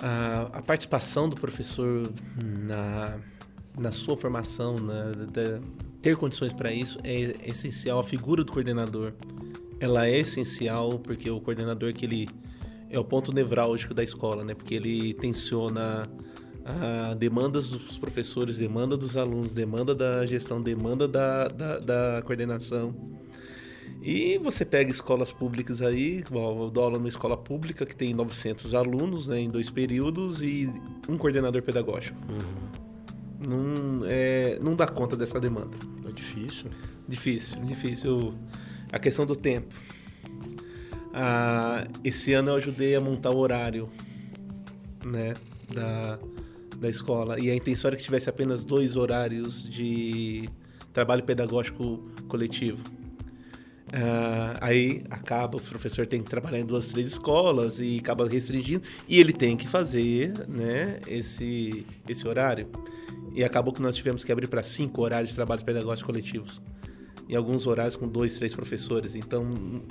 [0.00, 2.12] a, a participação do professor
[2.66, 3.16] na,
[3.78, 5.12] na sua formação, na,
[6.02, 8.00] ter condições para isso é essencial.
[8.00, 9.12] A figura do coordenador,
[9.78, 12.28] ela é essencial porque o coordenador que ele
[12.90, 14.52] é o ponto nevrálgico da escola, né?
[14.52, 16.10] Porque ele tensiona
[16.70, 22.94] a demandas dos professores, demanda dos alunos, demanda da gestão, demanda da, da, da coordenação.
[24.02, 28.74] E você pega escolas públicas aí, eu dou aula numa escola pública que tem 900
[28.74, 30.72] alunos né, em dois períodos e
[31.06, 32.16] um coordenador pedagógico.
[32.28, 32.80] Uhum.
[33.46, 35.76] Não, é, não dá conta dessa demanda.
[36.08, 36.70] É difícil.
[37.06, 38.34] Difícil, difícil.
[38.90, 39.74] A questão do tempo.
[41.12, 43.88] Ah, esse ano eu ajudei a montar o horário
[45.04, 45.34] né,
[45.72, 46.18] da,
[46.80, 47.38] da escola.
[47.38, 50.48] E a intenção era que tivesse apenas dois horários de
[50.92, 52.82] trabalho pedagógico coletivo.
[53.88, 58.84] Uh, aí acaba, o professor tem que trabalhar em duas, três escolas e acaba restringindo,
[59.08, 62.68] e ele tem que fazer né, esse, esse horário.
[63.34, 66.62] E acabou que nós tivemos que abrir para cinco horários de trabalhos pedagógicos coletivos.
[67.28, 69.14] E alguns horários com dois, três professores.
[69.14, 69.46] Então,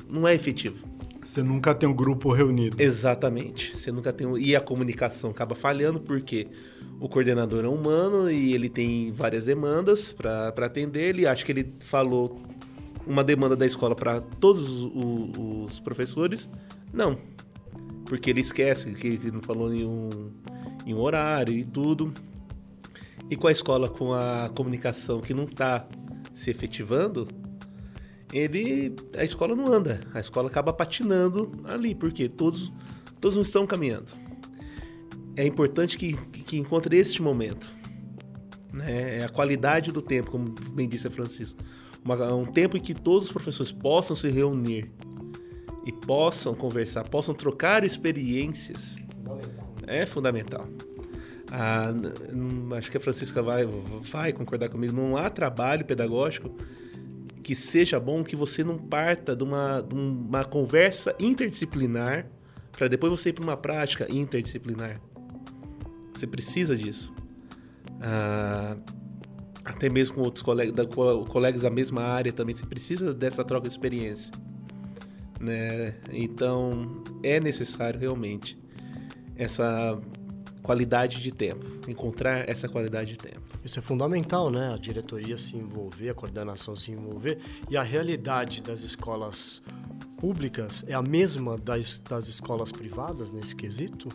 [0.09, 0.85] não é efetivo.
[1.29, 2.81] Você nunca tem um grupo reunido.
[2.81, 3.77] Exatamente.
[3.77, 4.35] Você nunca tem.
[4.39, 6.47] E a comunicação acaba falhando porque
[6.99, 11.09] o coordenador é humano e ele tem várias demandas para atender.
[11.09, 12.41] Ele acha que ele falou
[13.05, 15.37] uma demanda da escola para todos os,
[15.67, 16.49] os, professores.
[16.91, 17.19] Não.
[18.05, 20.31] Porque ele esquece que ele não falou em um,
[20.83, 22.11] em um horário e tudo.
[23.29, 25.87] E com a escola, com a comunicação que não está
[26.33, 27.27] se efetivando,
[28.31, 30.01] ele a escola não anda.
[30.13, 32.71] A escola acaba patinando ali, porque todos,
[33.19, 34.13] todos não estão caminhando.
[35.35, 37.71] É importante que, que encontre este momento.
[38.73, 39.19] Né?
[39.19, 41.63] É a qualidade do tempo, como bem disse a Francisca.
[42.03, 44.91] Uma, um tempo em que todos os professores possam se reunir
[45.85, 48.97] e possam conversar, possam trocar experiências.
[49.23, 49.73] Fundamental.
[49.87, 50.67] É fundamental.
[51.51, 51.91] Ah,
[52.77, 53.65] acho que a Francisca vai,
[54.01, 54.93] vai concordar comigo.
[54.93, 56.55] Não há trabalho pedagógico
[57.49, 62.27] que seja bom que você não parta de uma, de uma conversa interdisciplinar
[62.71, 65.01] para depois você ir para uma prática interdisciplinar.
[66.13, 67.11] Você precisa disso.
[67.99, 68.77] Ah,
[69.65, 73.67] até mesmo com outros colegas da, colegas da mesma área também, você precisa dessa troca
[73.67, 74.31] de experiência.
[75.41, 75.95] Né?
[76.11, 78.61] Então, é necessário realmente
[79.35, 79.99] essa
[80.69, 83.41] qualidade de tempo, encontrar essa qualidade de tempo.
[83.65, 84.71] Isso é fundamental, né?
[84.71, 89.63] A diretoria se envolver, a coordenação se envolver e a realidade das escolas
[90.15, 94.09] públicas é a mesma das, das escolas privadas nesse quesito?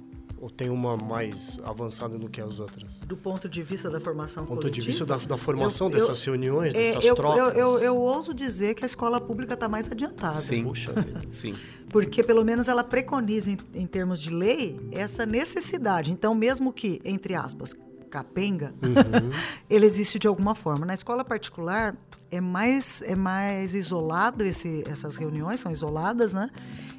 [0.45, 2.99] Ou tem uma mais avançada do que as outras?
[2.99, 4.85] Do ponto de vista da formação Do ponto coletiva?
[4.85, 7.39] de vista da, da formação eu, dessas eu, reuniões, é, dessas eu, trocas?
[7.39, 10.35] Eu, eu, eu, ouso dizer que a escola pública está mais adiantada.
[10.35, 10.65] Sim.
[10.65, 10.93] Puxa
[11.33, 11.55] Sim.
[11.89, 16.13] Porque pelo menos ela preconiza, em, em termos de lei, essa necessidade.
[16.13, 17.75] Então, mesmo que, entre aspas,
[18.11, 19.31] capenga, uhum.
[19.71, 20.85] ele existe de alguma forma.
[20.85, 21.97] Na escola particular,
[22.31, 26.51] é mais, é mais isolado esse, essas reuniões, são isoladas, né?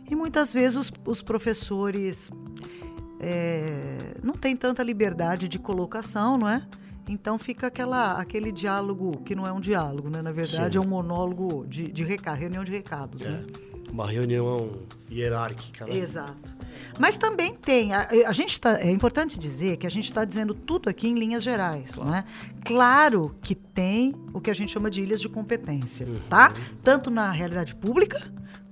[0.10, 2.32] E muitas vezes os, os professores
[3.20, 6.66] é, não tem tanta liberdade de colocação, não é?
[7.08, 10.22] Então fica aquela, aquele diálogo que não é um diálogo, né?
[10.22, 10.80] Na verdade Sim.
[10.80, 13.32] é um monólogo de, de recado, reunião de recados, é.
[13.32, 13.46] né?
[13.92, 14.72] Uma reunião
[15.10, 15.96] hierárquica, né?
[15.96, 16.56] Exato.
[17.00, 20.54] Mas também tem, a, a gente tá, é importante dizer que a gente está dizendo
[20.54, 22.12] tudo aqui em linhas gerais, claro.
[22.12, 22.26] né?
[22.64, 26.20] Claro que tem o que a gente chama de ilhas de competência, uhum.
[26.30, 26.54] tá?
[26.84, 28.20] Tanto na realidade pública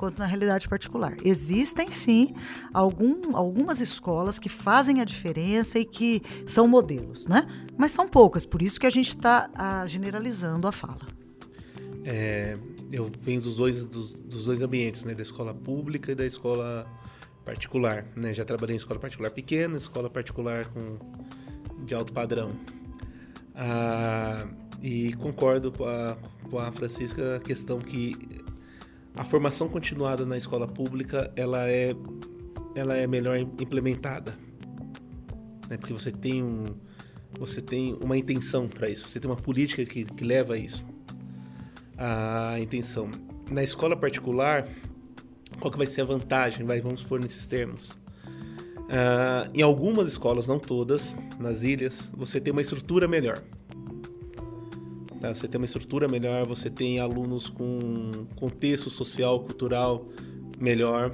[0.03, 1.15] quanto na realidade particular.
[1.23, 2.33] Existem sim
[2.73, 7.47] algum, algumas escolas que fazem a diferença e que são modelos, né?
[7.77, 9.49] Mas são poucas, por isso que a gente está
[9.87, 11.05] generalizando a fala.
[12.03, 12.57] É,
[12.91, 15.15] eu venho dos dois, dos, dos, dois ambientes, né?
[15.15, 16.85] Da escola pública e da escola
[17.45, 18.33] particular, né?
[18.33, 20.97] Já trabalhei em escola particular pequena, escola particular com,
[21.85, 22.51] de alto padrão.
[23.55, 24.49] Ah,
[24.81, 26.17] e concordo com a,
[26.49, 28.42] com a Francisca a questão que
[29.15, 31.95] a formação continuada na escola pública ela é
[32.75, 34.35] ela é melhor implementada.
[35.69, 35.77] Né?
[35.77, 36.65] Porque você tem um,
[37.37, 40.83] você tem uma intenção para isso, você tem uma política que, que leva a isso.
[41.97, 43.09] A intenção.
[43.51, 44.67] Na escola particular,
[45.59, 46.65] qual que vai ser a vantagem?
[46.65, 47.91] Vai, vamos pôr nesses termos.
[48.83, 53.41] Uh, em algumas escolas, não todas, nas ilhas, você tem uma estrutura melhor.
[55.23, 55.33] Tá?
[55.33, 60.05] Você tem uma estrutura melhor, você tem alunos com contexto social, cultural
[60.59, 61.13] melhor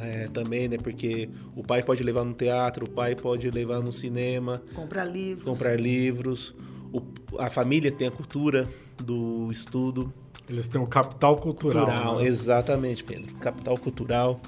[0.00, 0.76] é, também, né?
[0.76, 4.60] Porque o pai pode levar no teatro, o pai pode levar no cinema.
[4.74, 5.44] Comprar livros.
[5.44, 6.56] Comprar livros.
[6.92, 7.00] O,
[7.38, 8.68] a família tem a cultura
[9.00, 10.12] do estudo.
[10.48, 11.86] Eles têm o capital cultural.
[11.86, 12.26] cultural né?
[12.26, 13.32] Exatamente, Pedro.
[13.36, 14.40] Capital cultural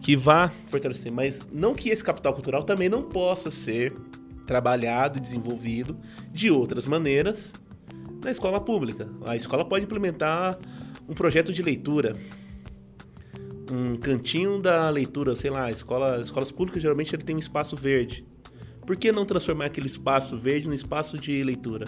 [0.00, 1.10] que vá fortalecer.
[1.10, 3.96] Mas não que esse capital cultural também não possa ser
[4.46, 5.96] trabalhado e desenvolvido
[6.32, 7.52] de outras maneiras
[8.28, 9.08] na escola pública.
[9.24, 10.58] A escola pode implementar
[11.08, 12.14] um projeto de leitura,
[13.72, 18.26] um cantinho da leitura, sei lá, escola, escolas públicas geralmente ele tem um espaço verde.
[18.86, 21.86] Por que não transformar aquele espaço verde num espaço de leitura?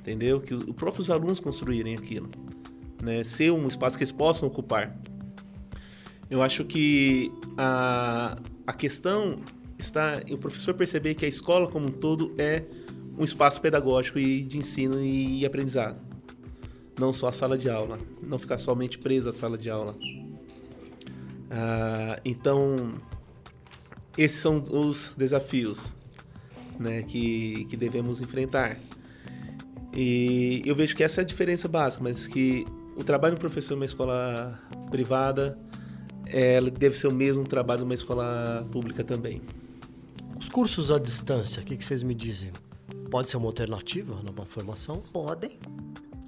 [0.00, 0.40] Entendeu?
[0.40, 2.28] Que os próprios alunos construírem aquilo.
[3.00, 3.22] Né?
[3.22, 4.96] Ser um espaço que eles possam ocupar.
[6.28, 9.42] Eu acho que a, a questão
[9.78, 12.64] está o professor perceber que a escola como um todo é
[13.18, 15.98] um espaço pedagógico e de ensino e aprendizado.
[16.98, 17.98] Não só a sala de aula.
[18.22, 19.96] Não ficar somente preso à sala de aula.
[21.50, 22.94] Ah, então,
[24.16, 25.94] esses são os desafios
[26.78, 28.78] né, que, que devemos enfrentar.
[29.92, 32.64] E eu vejo que essa é a diferença básica, mas que
[32.96, 35.58] o trabalho do professor numa escola privada
[36.26, 39.42] é, deve ser o mesmo trabalho numa escola pública também.
[40.38, 42.52] Os cursos à distância, o que, que vocês me dizem?
[43.10, 45.02] Pode ser uma alternativa numa formação?
[45.12, 45.58] Podem.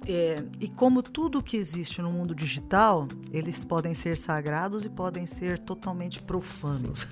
[0.07, 5.25] É, e como tudo que existe no mundo digital, eles podem ser sagrados e podem
[5.25, 7.07] ser totalmente profanos.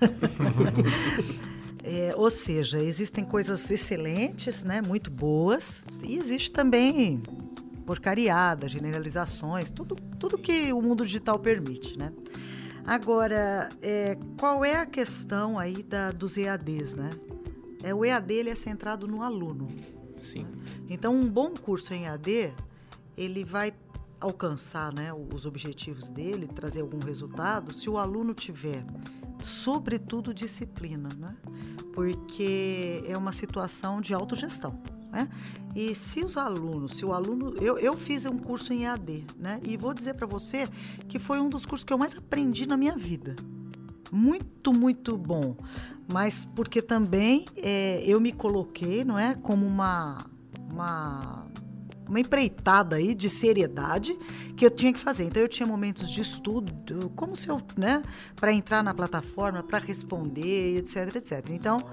[1.84, 7.22] é, ou seja, existem coisas excelentes, né, muito boas, e existe também
[7.86, 12.12] porcariada, generalizações, tudo, tudo que o mundo digital permite, né?
[12.86, 17.12] Agora, é, qual é a questão aí da, dos EADs, né?
[17.84, 19.68] É, o EAD ele é centrado no aluno.
[20.18, 20.44] Sim.
[20.44, 20.52] Né?
[20.90, 22.54] Então, um bom curso em EAD,
[23.18, 23.74] ele vai
[24.20, 28.86] alcançar né, os objetivos dele, trazer algum resultado, se o aluno tiver,
[29.42, 31.36] sobretudo, disciplina, né?
[31.94, 34.80] Porque é uma situação de autogestão.
[35.12, 35.28] Né?
[35.76, 37.54] E se os alunos, se o aluno.
[37.60, 39.60] Eu, eu fiz um curso em EAD, né?
[39.64, 40.68] E vou dizer para você
[41.08, 43.36] que foi um dos cursos que eu mais aprendi na minha vida.
[44.12, 45.56] Muito, muito bom.
[46.12, 49.36] Mas porque também é, eu me coloquei, não é?
[49.36, 50.26] Como uma.
[50.72, 51.46] uma
[52.08, 54.18] uma empreitada aí de seriedade
[54.58, 55.26] que eu tinha que fazer.
[55.26, 56.74] Então eu tinha momentos de estudo,
[57.16, 58.02] como se eu, né,
[58.36, 61.50] para entrar na plataforma, para responder, etc, etc.
[61.52, 61.86] Então,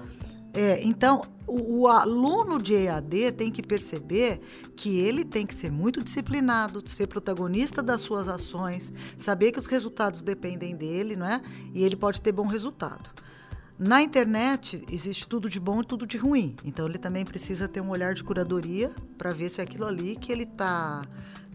[0.53, 4.41] é, então, o, o, aluno de EAD tem que perceber
[4.75, 9.67] que ele tem que ser muito disciplinado, ser protagonista das suas ações, saber que os
[9.67, 11.43] resultados dependem dele, não é?
[11.75, 13.11] E ele pode ter bom resultado.
[13.79, 16.55] Na internet existe tudo de bom e tudo de ruim.
[16.65, 20.31] Então ele também precisa ter um olhar de curadoria para ver se aquilo ali que
[20.31, 21.03] ele está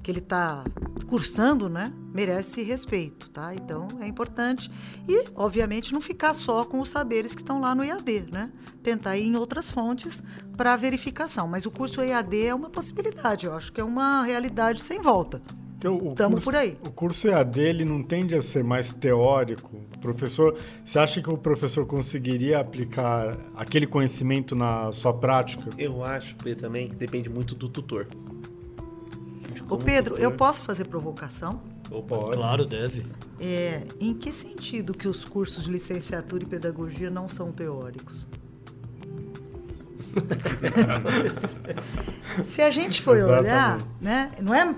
[0.02, 0.64] que ele está
[1.06, 3.54] cursando, né, merece respeito, tá?
[3.54, 4.68] Então é importante
[5.08, 8.50] e, obviamente, não ficar só com os saberes que estão lá no IAD, né?
[8.82, 10.20] Tentar ir em outras fontes
[10.56, 11.46] para verificação.
[11.46, 15.40] Mas o curso EAD é uma possibilidade, eu acho que é uma realidade sem volta.
[16.10, 16.76] Estamos por aí.
[16.86, 19.76] O curso EAD ele não tende a ser mais teórico.
[19.96, 25.70] O professor, você acha que o professor conseguiria aplicar aquele conhecimento na sua prática?
[25.76, 28.06] Eu acho que também depende muito do tutor.
[29.68, 31.60] Ô Pedro, eu posso fazer provocação?
[32.06, 32.36] Pode.
[32.36, 33.04] Claro, deve.
[33.38, 38.26] É, em que sentido que os cursos de licenciatura e pedagogia não são teóricos?
[42.44, 43.44] Se a gente for Exatamente.
[43.44, 44.74] olhar, né, não é?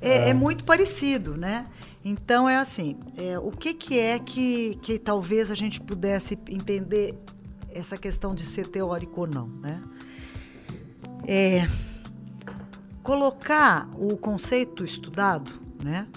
[0.00, 0.28] É, é?
[0.30, 1.66] é, muito parecido, né?
[2.04, 7.18] Então é assim, é, o que, que é que, que talvez a gente pudesse entender
[7.70, 9.82] essa questão de ser teórico ou não, né?
[11.26, 11.66] É,
[13.04, 16.08] colocar o conceito estudado, né,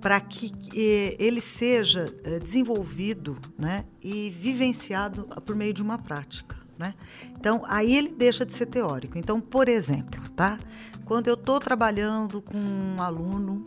[0.00, 6.56] para que eh, ele seja eh, desenvolvido, né, e vivenciado por meio de uma prática,
[6.78, 6.94] né?
[7.38, 9.18] Então aí ele deixa de ser teórico.
[9.18, 10.58] Então, por exemplo, tá?
[11.04, 13.64] Quando eu estou trabalhando com um aluno,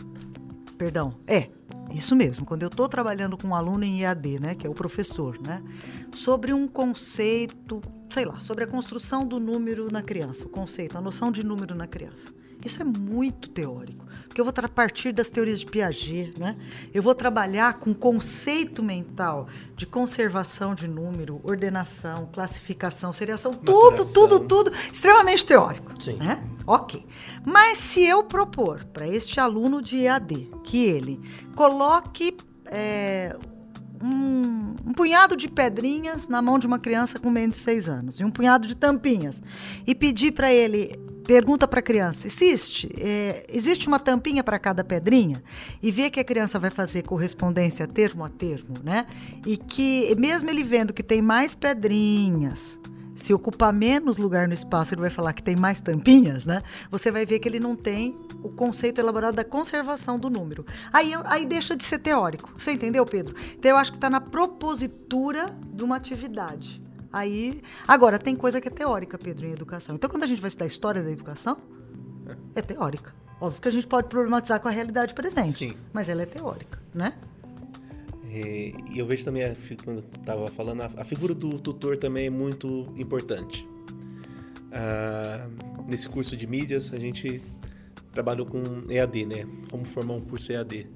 [0.77, 1.49] perdão, é
[1.91, 4.75] isso mesmo, quando eu estou trabalhando com um aluno em IAD, né, que é o
[4.75, 5.63] professor, né,
[6.11, 11.01] sobre um conceito sei lá, sobre a construção do número na criança, o conceito, a
[11.01, 12.33] noção de número na criança.
[12.63, 16.55] Isso é muito teórico, porque eu vou partir das teorias de Piaget, né?
[16.93, 24.39] Eu vou trabalhar com conceito mental de conservação de número, ordenação, classificação, seriação, tudo, tudo,
[24.41, 26.17] tudo extremamente teórico, Sim.
[26.17, 26.43] né?
[26.67, 27.05] Ok.
[27.45, 31.19] Mas se eu propor para este aluno de EAD que ele
[31.55, 33.35] coloque é,
[34.01, 38.19] um, um, punhado de pedrinhas na mão de uma criança com menos de seis anos
[38.19, 39.41] e um punhado de tampinhas.
[39.85, 44.83] E pedir para ele pergunta para a criança existe é, existe uma tampinha para cada
[44.83, 45.43] pedrinha?
[45.81, 49.05] E ver que a criança vai fazer correspondência termo a termo né?
[49.45, 52.79] E que mesmo ele vendo que tem mais pedrinhas
[53.19, 56.63] se ocupar menos lugar no espaço, ele vai falar que tem mais tampinhas, né?
[56.89, 60.65] Você vai ver que ele não tem o conceito elaborado da conservação do número.
[60.91, 62.49] Aí, aí deixa de ser teórico.
[62.57, 63.35] Você entendeu, Pedro?
[63.57, 66.81] Então eu acho que está na propositura de uma atividade.
[67.11, 69.95] Aí, agora tem coisa que é teórica, Pedro, em educação.
[69.95, 71.57] Então quando a gente vai estudar história da educação,
[72.55, 73.13] é teórica.
[73.41, 75.77] Óbvio que a gente pode problematizar com a realidade presente, Sim.
[75.91, 77.13] mas ela é teórica, né?
[78.31, 79.43] É, e eu vejo também,
[79.83, 83.67] quando estava falando, a, figura do tutor também é muito importante.
[84.71, 85.49] Ah,
[85.87, 87.41] nesse curso de mídias, a gente
[88.11, 89.47] trabalhou com EAD, né?
[89.71, 90.87] Como formar um curso EAD.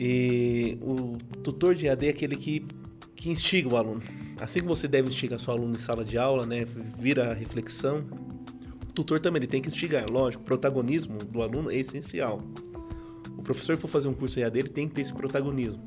[0.00, 2.66] E o tutor de EAD é aquele que,
[3.14, 4.02] que instiga o aluno.
[4.40, 6.66] Assim que você deve instigar seu aluno em sala de aula, né?
[6.98, 8.06] Vira a reflexão.
[8.88, 10.10] O tutor também ele tem que instigar.
[10.10, 12.42] Lógico, o protagonismo do aluno é essencial
[13.44, 15.82] professor for fazer um curso EAD, ele tem que ter esse protagonismo.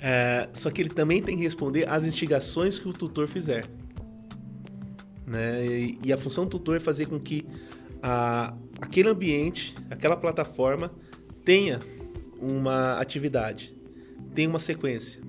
[0.00, 3.64] É, só que ele também tem que responder às instigações que o tutor fizer.
[5.24, 5.64] Né?
[5.64, 7.46] E, e a função do tutor é fazer com que
[8.02, 10.90] a, aquele ambiente, aquela plataforma,
[11.44, 11.78] tenha
[12.40, 13.72] uma atividade,
[14.34, 15.20] tenha uma sequência.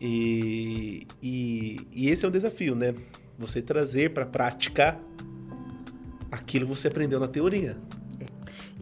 [0.00, 2.94] E, e, e esse é um desafio, né?
[3.38, 4.98] Você trazer para a prática
[6.30, 7.76] aquilo que você aprendeu na teoria.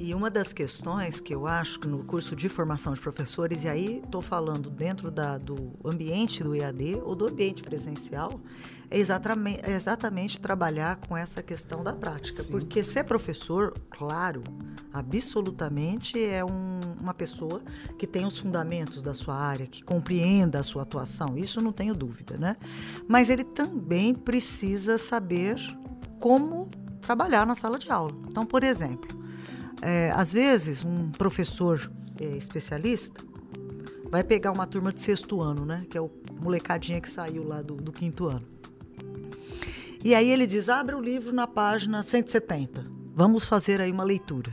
[0.00, 3.68] E uma das questões que eu acho que no curso de formação de professores, e
[3.68, 8.40] aí estou falando dentro da, do ambiente do EAD ou do ambiente presencial,
[8.88, 12.44] é exatamente, é exatamente trabalhar com essa questão da prática.
[12.44, 12.52] Sim.
[12.52, 14.44] Porque ser professor, claro,
[14.92, 17.60] absolutamente é um, uma pessoa
[17.98, 21.92] que tem os fundamentos da sua área, que compreenda a sua atuação, isso não tenho
[21.92, 22.56] dúvida, né?
[23.08, 25.56] Mas ele também precisa saber
[26.20, 26.70] como
[27.00, 28.12] trabalhar na sala de aula.
[28.28, 29.17] Então, por exemplo,
[29.82, 33.22] é, às vezes, um professor é, especialista
[34.10, 35.86] vai pegar uma turma de sexto ano, né?
[35.88, 36.10] Que é o
[36.40, 38.46] molecadinha que saiu lá do, do quinto ano.
[40.02, 42.86] E aí ele diz: abre o livro na página 170.
[43.14, 44.52] Vamos fazer aí uma leitura.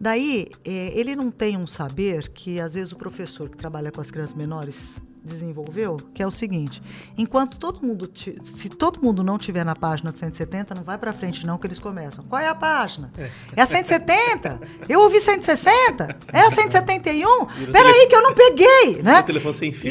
[0.00, 4.00] Daí, é, ele não tem um saber que, às vezes, o professor que trabalha com
[4.00, 6.82] as crianças menores desenvolveu, que é o seguinte:
[7.16, 11.46] enquanto todo mundo, se todo mundo não tiver na página 170, não vai para frente
[11.46, 12.24] não que eles começam.
[12.24, 13.12] Qual é a página?
[13.16, 14.60] É, é a 170?
[14.88, 16.18] Eu ouvi 160?
[16.32, 17.46] É a 171?
[17.72, 19.22] Peraí que eu não peguei, né?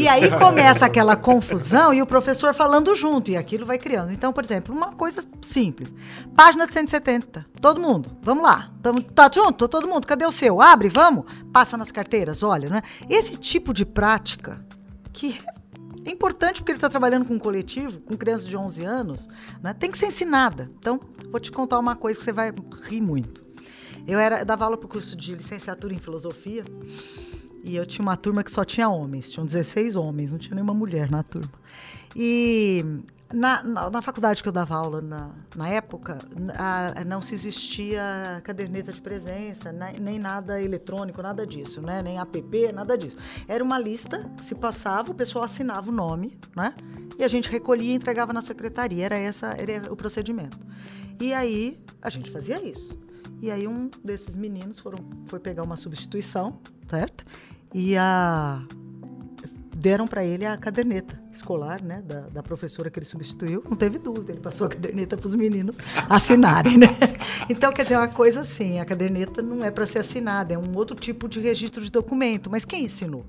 [0.02, 4.12] E aí começa aquela confusão e o professor falando junto e aquilo vai criando.
[4.12, 5.94] Então, por exemplo, uma coisa simples.
[6.36, 7.46] Página de 170.
[7.62, 8.72] Todo mundo, vamos lá.
[8.82, 9.68] Tamo, tá junto?
[9.68, 10.62] Todo mundo, cadê o seu?
[10.62, 11.26] Abre, vamos?
[11.52, 12.82] Passa nas carteiras, olha, né?
[13.10, 14.64] Esse tipo de prática
[15.14, 15.40] que
[16.06, 19.28] é importante porque ele está trabalhando com um coletivo, com crianças de 11 anos,
[19.62, 19.74] né?
[19.74, 20.72] tem que ser ensinada.
[20.80, 21.00] Então,
[21.30, 22.54] vou te contar uma coisa que você vai
[22.84, 23.44] rir muito.
[24.08, 26.64] Eu, era, eu dava aula para o curso de licenciatura em filosofia
[27.64, 30.74] e eu tinha uma turma que só tinha homens, tinham 16 homens, não tinha nenhuma
[30.74, 31.52] mulher na turma.
[32.16, 32.84] E
[33.34, 36.18] na, na, na, faculdade que eu dava aula na, na época,
[36.58, 42.02] a, não se existia caderneta de presença, nem, nem, nada eletrônico, nada disso, né?
[42.02, 43.18] Nem app, nada disso.
[43.48, 46.74] Era uma lista, se passava, o pessoal assinava o nome, né?
[47.18, 49.06] E a gente recolhia e entregava na secretaria.
[49.06, 50.58] Era essa era o procedimento.
[51.20, 52.98] E aí a gente fazia isso.
[53.42, 56.60] E aí um desses meninos foram, foi pegar uma substituição,
[56.90, 57.26] certo?
[57.74, 58.64] E a
[59.80, 63.64] deram para ele a caderneta escolar, né, da, da, professora que ele substituiu.
[63.68, 65.78] Não teve dúvida, ele passou a caderneta para os meninos
[66.10, 66.88] assinarem, né?
[67.50, 70.58] Então, quer dizer, é uma coisa assim, a caderneta não é para ser assinada, é
[70.58, 72.50] um outro tipo de registro de documento.
[72.50, 73.26] Mas quem ensinou?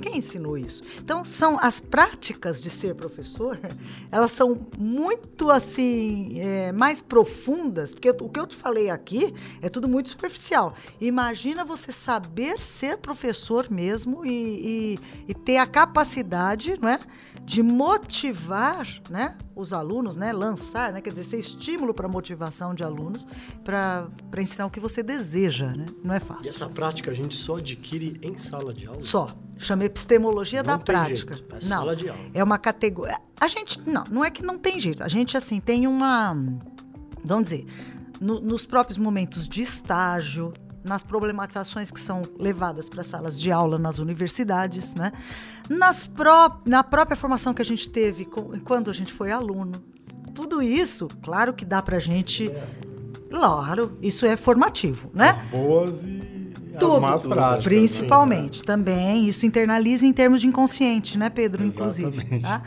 [0.00, 0.82] Quem ensinou isso?
[0.98, 3.58] Então, são as práticas de ser professor,
[4.10, 9.68] elas são muito assim, é, mais profundas, porque o que eu te falei aqui é
[9.68, 10.74] tudo muito superficial.
[11.00, 14.98] Imagina você saber ser professor mesmo e, e,
[15.28, 16.98] e ter a capacidade não é,
[17.44, 20.32] de motivar né, os alunos, né?
[20.32, 21.00] Lançar, né?
[21.00, 23.26] Quer dizer, ser estímulo para motivação de alunos
[23.62, 24.08] para
[24.38, 25.86] ensinar o que você deseja, né?
[26.02, 26.46] Não é fácil.
[26.46, 29.00] E essa prática a gente só adquire em sala de aula?
[29.00, 29.36] Só.
[29.58, 31.36] Chama epistemologia não da prática.
[31.36, 31.54] Jeito.
[31.54, 32.20] É não, sala de aula.
[32.32, 33.18] É uma categoria.
[33.38, 33.80] A gente.
[33.86, 35.02] Não, não é que não tem jeito.
[35.02, 36.34] A gente, assim, tem uma.
[37.22, 37.66] Vamos dizer,
[38.20, 40.52] no, nos próprios momentos de estágio,
[40.84, 45.12] nas problematizações que são levadas para salas de aula nas universidades, né?
[45.68, 48.26] Nas pró na própria formação que a gente teve
[48.64, 49.72] quando a gente foi aluno.
[50.34, 52.50] Tudo isso, claro que dá para a gente.
[53.28, 55.30] Claro, isso é formativo, né?
[55.30, 56.30] As boas e
[56.78, 57.56] tudo, as más práticas.
[57.56, 57.62] né?
[57.62, 59.28] Principalmente, também.
[59.28, 61.64] Isso internaliza em termos de inconsciente, né, Pedro?
[61.64, 62.08] Inclusive.
[62.08, 62.42] Exatamente.
[62.42, 62.62] Tá?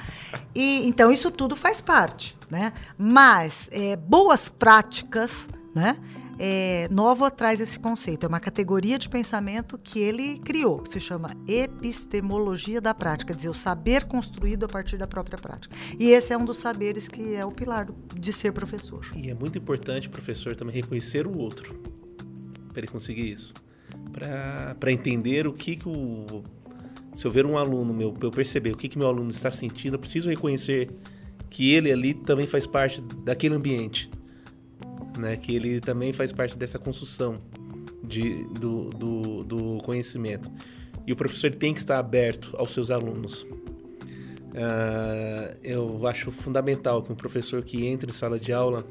[0.53, 2.71] E, então, isso tudo faz parte, né?
[2.97, 5.97] Mas é, boas práticas, né?
[6.39, 10.99] É, Novo traz esse conceito, é uma categoria de pensamento que ele criou, que se
[10.99, 15.75] chama epistemologia da prática, quer dizer, o saber construído a partir da própria prática.
[15.99, 19.05] E esse é um dos saberes que é o pilar de ser professor.
[19.15, 21.79] E é muito importante professor também reconhecer o outro,
[22.69, 23.53] para ele conseguir isso.
[24.11, 26.43] Para entender o que, que o.
[27.13, 29.95] Se eu ver um aluno meu, eu perceber o que, que meu aluno está sentindo,
[29.95, 30.89] eu preciso reconhecer
[31.47, 34.09] que ele ali também faz parte daquele ambiente
[35.17, 35.35] né?
[35.35, 37.39] Que ele também faz parte dessa construção
[38.03, 40.49] de, do, do, do conhecimento.
[41.05, 43.43] E o professor tem que estar aberto aos seus alunos.
[44.53, 48.85] Uh, eu acho fundamental que um professor que entre em sala de aula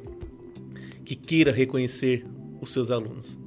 [1.05, 2.27] que queira reconhecer
[2.61, 3.39] os seus alunos.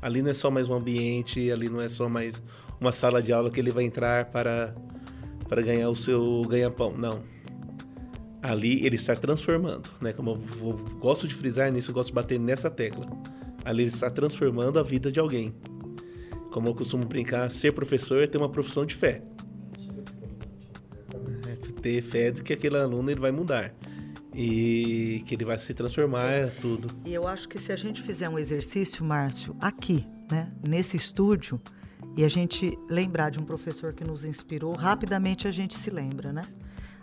[0.00, 2.42] Ali não é só mais um ambiente, ali não é só mais
[2.80, 4.74] uma sala de aula que ele vai entrar para,
[5.48, 6.92] para ganhar o seu ganha-pão.
[6.96, 7.22] Não
[8.42, 10.12] ali ele está transformando, né?
[10.12, 13.06] Como eu, gosto de frisar nisso, eu gosto de bater nessa tecla.
[13.64, 15.54] Ali ele está transformando a vida de alguém.
[16.50, 19.22] Como eu costumo brincar, ser professor é ter uma profissão de fé.
[21.46, 23.74] É ter fé de que aquele aluno ele vai mudar
[24.34, 26.88] e que ele vai se transformar tudo.
[27.04, 31.60] E eu acho que se a gente fizer um exercício, Márcio, aqui, né, nesse estúdio,
[32.16, 36.32] e a gente lembrar de um professor que nos inspirou, rapidamente a gente se lembra,
[36.32, 36.46] né?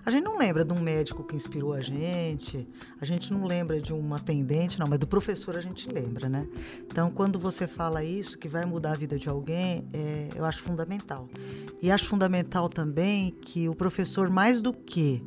[0.07, 2.65] A gente não lembra de um médico que inspirou a gente,
[3.01, 6.47] a gente não lembra de uma atendente, não, mas do professor a gente lembra, né?
[6.89, 10.63] Então, quando você fala isso, que vai mudar a vida de alguém, é, eu acho
[10.63, 11.27] fundamental.
[11.81, 15.21] E acho fundamental também que o professor, mais do que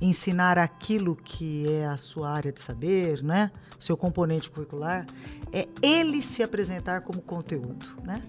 [0.00, 3.52] ensinar aquilo que é a sua área de saber, né?
[3.78, 5.06] Seu componente curricular,
[5.52, 8.20] é ele se apresentar como conteúdo, né?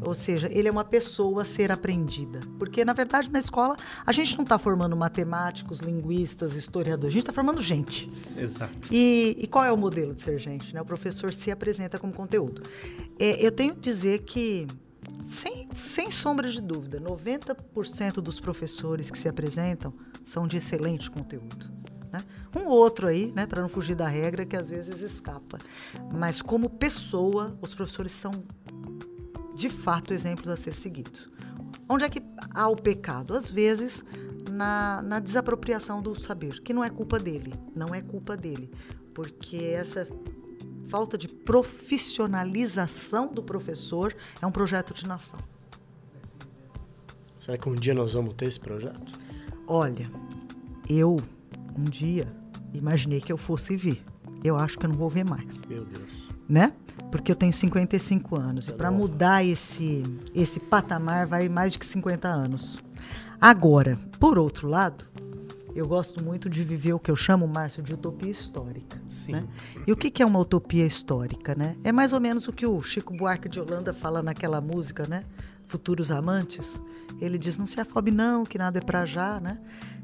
[0.00, 2.40] Ou seja, ele é uma pessoa a ser aprendida.
[2.58, 7.22] Porque, na verdade, na escola, a gente não está formando matemáticos, linguistas, historiadores, a gente
[7.22, 8.10] está formando gente.
[8.36, 8.92] Exato.
[8.92, 10.74] E, e, qual é o modelo de ser gente?
[10.74, 10.80] Né?
[10.80, 12.62] O professor se apresenta como conteúdo.
[13.18, 14.66] É, eu tenho que dizer que,
[15.22, 19.92] sem, sem sombra de dúvida, 90% dos professores que se apresentam
[20.24, 21.70] são de excelente conteúdo.
[22.12, 22.22] Né?
[22.54, 25.58] Um outro aí, né, para não fugir da regra, que às vezes escapa.
[26.12, 28.32] Mas, como pessoa, os professores são
[29.56, 31.28] de fato, exemplos a ser seguidos.
[31.88, 33.34] Onde é que há o pecado?
[33.34, 34.04] Às vezes,
[34.50, 38.70] na, na desapropriação do saber, que não é culpa dele, não é culpa dele,
[39.14, 40.06] porque essa
[40.88, 45.40] falta de profissionalização do professor é um projeto de nação.
[47.38, 49.18] Será que um dia nós vamos ter esse projeto?
[49.66, 50.10] Olha,
[50.88, 51.18] eu
[51.76, 52.32] um dia
[52.72, 54.02] imaginei que eu fosse ver.
[54.42, 55.62] Eu acho que eu não vou ver mais.
[55.64, 56.25] Meu Deus.
[56.48, 56.72] Né?
[57.10, 58.68] porque eu tenho 55 anos.
[58.68, 60.02] E para mudar esse,
[60.34, 62.78] esse patamar vai mais de 50 anos.
[63.40, 65.04] Agora, por outro lado,
[65.74, 69.00] eu gosto muito de viver o que eu chamo, Márcio, de utopia histórica.
[69.06, 69.32] Sim.
[69.32, 69.44] Né?
[69.86, 71.54] E o que, que é uma utopia histórica?
[71.54, 71.76] Né?
[71.84, 75.22] É mais ou menos o que o Chico Buarque de Holanda fala naquela música, né?
[75.64, 76.80] Futuros Amantes.
[77.20, 79.58] Ele diz, não se afobe não, que nada é para já, né?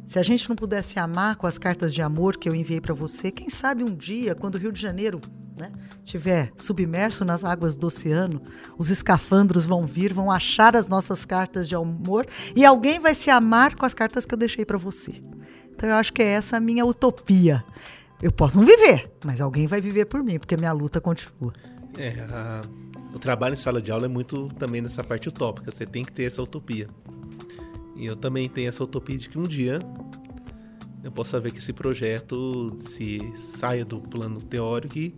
[0.07, 2.93] Se a gente não pudesse amar com as cartas de amor que eu enviei para
[2.93, 5.21] você, quem sabe um dia, quando o Rio de Janeiro
[5.57, 5.71] né,
[6.05, 8.43] estiver submerso nas águas do oceano,
[8.79, 12.27] os escafandros vão vir, vão achar as nossas cartas de amor
[12.57, 15.23] e alguém vai se amar com as cartas que eu deixei para você.
[15.71, 17.65] Então eu acho que é essa a minha utopia.
[18.23, 21.53] Eu posso não viver, mas alguém vai viver por mim, porque a minha luta continua.
[21.99, 22.63] É, a,
[23.13, 25.73] o trabalho em sala de aula é muito também nessa parte utópica.
[25.73, 26.89] Você tem que ter essa utopia.
[27.97, 29.81] E eu também tenho essa utopia de que um dia
[31.03, 35.15] eu possa ver que esse projeto se saia do plano teórico e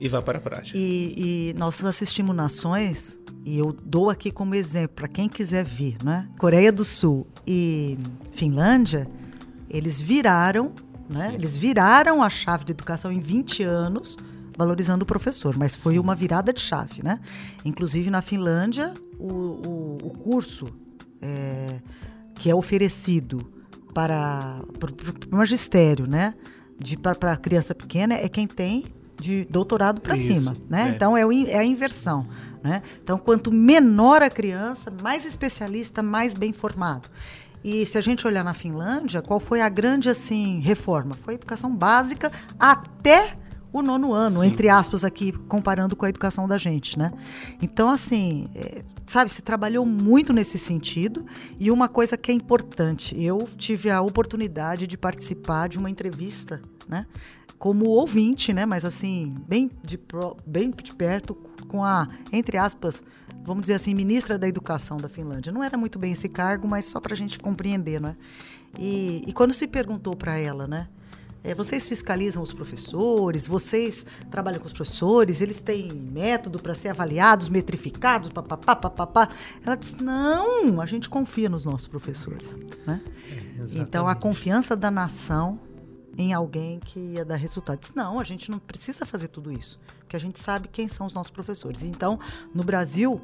[0.00, 0.76] e vá para a prática.
[0.76, 5.98] E, e nós assistimos nações, e eu dou aqui como exemplo para quem quiser vir,
[6.02, 6.26] né?
[6.38, 7.98] Coreia do Sul e
[8.32, 9.06] Finlândia,
[9.68, 10.72] eles viraram,
[11.08, 11.34] né?
[11.34, 14.16] Eles viraram a chave de educação em 20 anos,
[14.56, 15.98] valorizando o professor, mas foi Sim.
[15.98, 17.20] uma virada de chave, né?
[17.62, 20.68] Inclusive na Finlândia, o, o, o curso
[21.20, 21.78] é,
[22.36, 23.52] que é oferecido
[23.92, 24.62] para
[25.30, 26.34] o magistério, né?
[26.78, 28.84] De para a criança pequena é quem tem
[29.20, 30.88] de doutorado para cima, né?
[30.88, 30.90] É.
[30.90, 32.26] Então é, o, é a inversão,
[32.62, 32.82] né?
[33.02, 37.08] Então quanto menor a criança, mais especialista, mais bem formado.
[37.62, 41.14] E se a gente olhar na Finlândia, qual foi a grande assim reforma?
[41.14, 43.36] Foi a educação básica até
[43.72, 44.46] o nono ano, Sim.
[44.46, 47.12] entre aspas aqui, comparando com a educação da gente, né?
[47.62, 51.24] Então, assim, é, sabe, se trabalhou muito nesse sentido.
[51.58, 56.60] E uma coisa que é importante, eu tive a oportunidade de participar de uma entrevista,
[56.90, 57.06] né?
[57.58, 58.66] Como ouvinte, né?
[58.66, 61.34] Mas assim, bem de, pro, bem de perto
[61.68, 63.02] com a, entre aspas,
[63.44, 65.52] vamos dizer assim, ministra da Educação da Finlândia.
[65.52, 68.16] Não era muito bem esse cargo, mas só para a gente compreender, né?
[68.78, 70.88] E, e quando se perguntou para ela, né?
[71.42, 76.88] É, vocês fiscalizam os professores, vocês trabalham com os professores, eles têm método para ser
[76.88, 79.28] avaliados, metrificados, papapá, papapá.
[79.64, 82.54] Ela disse: não, a gente confia nos nossos professores.
[82.86, 83.00] Né?
[83.30, 85.58] É, então, a confiança da nação
[86.20, 87.78] em alguém que ia dar resultado.
[87.78, 91.06] Disse, não, a gente não precisa fazer tudo isso, porque a gente sabe quem são
[91.06, 91.82] os nossos professores.
[91.82, 92.18] Então,
[92.54, 93.20] no Brasil,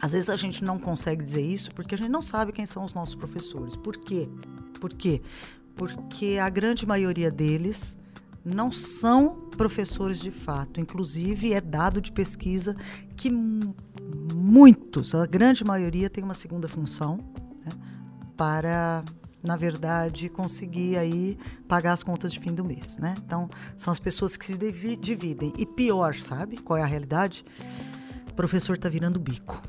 [0.00, 2.84] às vezes a gente não consegue dizer isso porque a gente não sabe quem são
[2.84, 3.76] os nossos professores.
[3.76, 4.28] Por quê?
[4.80, 5.20] Por quê?
[5.80, 7.96] porque a grande maioria deles
[8.44, 10.78] não são professores de fato.
[10.78, 12.76] Inclusive, é dado de pesquisa
[13.16, 17.16] que muitos, a grande maioria, tem uma segunda função
[17.64, 17.72] né,
[18.36, 19.02] para,
[19.42, 22.98] na verdade, conseguir aí pagar as contas de fim do mês.
[22.98, 23.14] Né?
[23.24, 24.56] Então, são as pessoas que se
[24.96, 25.52] dividem.
[25.56, 27.44] E pior, sabe qual é a realidade?
[28.28, 29.60] O professor está virando bico.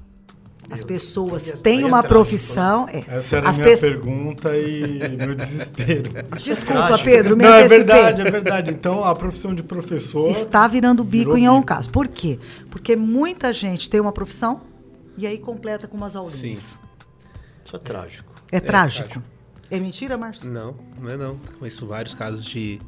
[0.70, 2.88] As pessoas têm uma profissão.
[2.88, 3.04] É.
[3.18, 3.82] Essa era a minha peço...
[3.82, 6.12] pergunta e meu desespero.
[6.42, 8.72] Desculpa, Pedro, me Não, é verdade, é verdade.
[8.72, 10.30] Então, a profissão de professor...
[10.30, 11.90] Está virando bico em algum caso.
[11.90, 12.40] Por quê?
[12.70, 14.62] Porque muita gente tem uma profissão
[15.18, 16.40] e aí completa com umas aulinhas.
[16.40, 16.78] Sim.
[17.66, 18.32] Isso é trágico.
[18.50, 19.10] É, é trágico.
[19.10, 19.41] trágico.
[19.72, 20.52] É mentira, Márcio?
[20.52, 21.40] Não, não é não.
[21.58, 22.80] Conheço vários casos de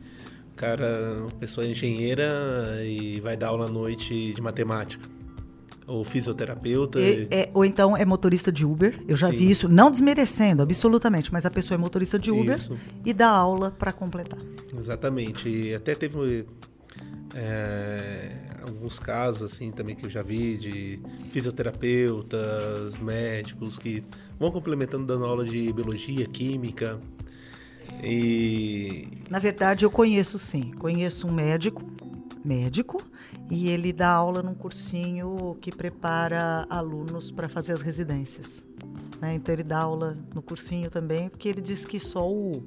[0.56, 5.08] cara, pessoa engenheira e vai dar aula à noite de matemática.
[5.88, 7.00] Ou fisioterapeuta.
[7.00, 9.00] E, é, ou então é motorista de Uber.
[9.08, 9.38] Eu já Sim.
[9.38, 12.78] vi isso, não desmerecendo, absolutamente, mas a pessoa é motorista de Uber isso.
[13.06, 14.40] e dá aula para completar.
[14.78, 15.48] Exatamente.
[15.48, 16.46] E até teve
[17.34, 18.32] é,
[18.62, 21.00] alguns casos assim também que eu já vi de
[21.32, 24.04] fisioterapeutas, médicos que
[24.40, 27.00] vão complementando dando aula de biologia, química.
[28.04, 31.82] E na verdade eu conheço sim, conheço um médico,
[32.44, 33.02] médico
[33.50, 38.62] e ele dá aula num cursinho que prepara alunos para fazer as residências.
[39.22, 39.36] Né?
[39.36, 42.64] Então ele dá aula no cursinho também, porque ele diz que só o,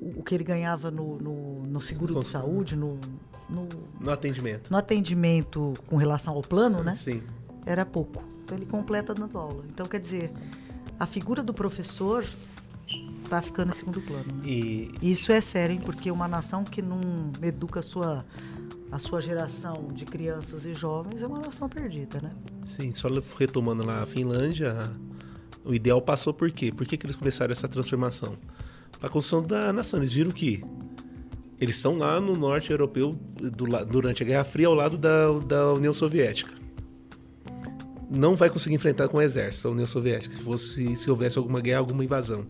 [0.00, 2.98] o que ele ganhava no, no, no seguro de saúde, no,
[3.48, 3.68] no,
[4.00, 4.70] no, atendimento.
[4.70, 6.94] No atendimento com relação ao plano, né?
[6.94, 7.22] Sim.
[7.64, 8.22] Era pouco.
[8.44, 9.64] Então ele completa dando aula.
[9.68, 10.32] Então, quer dizer,
[10.98, 12.24] a figura do professor
[13.24, 14.32] está ficando em segundo plano.
[14.34, 14.48] Né?
[14.48, 14.90] E...
[15.02, 15.80] Isso é sério, hein?
[15.84, 18.24] porque uma nação que não educa a sua
[18.90, 22.30] a sua geração de crianças e jovens é uma nação perdida, né?
[22.68, 24.90] Sim, só retomando lá a Finlândia,
[25.64, 26.70] o ideal passou por quê?
[26.70, 28.36] Por que, que eles começaram essa transformação?
[28.98, 29.98] Para a construção da nação.
[29.98, 30.62] Eles viram que
[31.60, 35.72] eles estão lá no norte europeu do, durante a Guerra Fria ao lado da, da
[35.72, 36.52] União Soviética.
[38.10, 41.60] Não vai conseguir enfrentar com o exército a União Soviética se, fosse, se houvesse alguma
[41.60, 42.46] guerra, alguma invasão.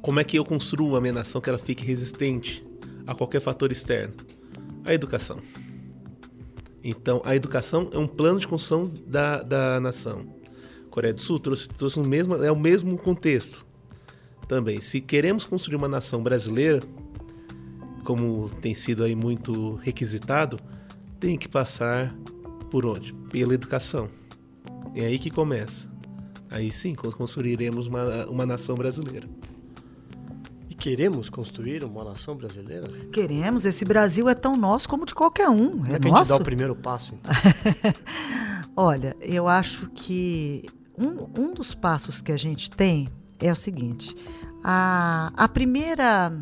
[0.00, 2.64] Como é que eu construo a minha nação que ela fique resistente
[3.06, 4.14] a qualquer fator externo?
[4.84, 5.38] a educação.
[6.84, 10.26] Então, a educação é um plano de construção da, da nação.
[10.90, 13.64] Coreia do Sul trouxe, trouxe o mesmo, é o mesmo contexto.
[14.48, 16.80] Também, se queremos construir uma nação brasileira,
[18.04, 20.58] como tem sido aí muito requisitado,
[21.20, 22.14] tem que passar
[22.72, 23.12] por onde?
[23.30, 24.08] Pela educação.
[24.94, 25.86] É aí que começa.
[26.48, 29.28] Aí sim, construiremos uma, uma nação brasileira.
[30.78, 32.88] Queremos construir uma nação brasileira?
[33.12, 33.66] Queremos.
[33.66, 35.84] Esse Brasil é tão nosso como de qualquer um.
[35.86, 36.14] É, é que nosso.
[36.14, 37.92] a gente dá o primeiro passo, então?
[38.74, 40.64] Olha, eu acho que
[40.98, 43.06] um, um dos passos que a gente tem
[43.38, 44.16] é o seguinte:
[44.64, 46.32] a, a primeira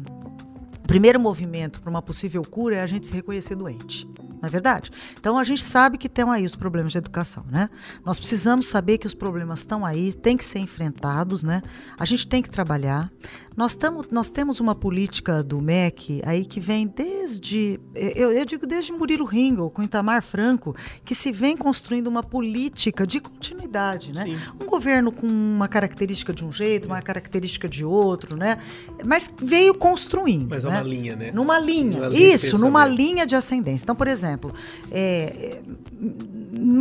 [0.86, 4.08] primeiro movimento para uma possível cura é a gente se reconhecer doente
[4.40, 4.90] não é verdade?
[5.18, 7.68] Então a gente sabe que tem aí os problemas de educação, né?
[8.04, 11.62] Nós precisamos saber que os problemas estão aí, têm que ser enfrentados, né?
[11.98, 13.10] A gente tem que trabalhar.
[13.56, 18.66] Nós, tamo, nós temos uma política do MEC aí que vem desde, eu, eu digo
[18.66, 20.74] desde Murilo Ringel, com Itamar Franco,
[21.04, 24.24] que se vem construindo uma política de continuidade, né?
[24.24, 24.36] Sim.
[24.60, 28.58] Um governo com uma característica de um jeito, uma característica de outro, né?
[29.04, 30.48] Mas veio construindo.
[30.48, 30.74] Mas é né?
[30.74, 31.30] uma linha, né?
[31.32, 33.84] Numa linha, isso, numa linha de ascendência.
[33.84, 34.54] Então, por exemplo, exemplo,
[34.90, 35.60] é,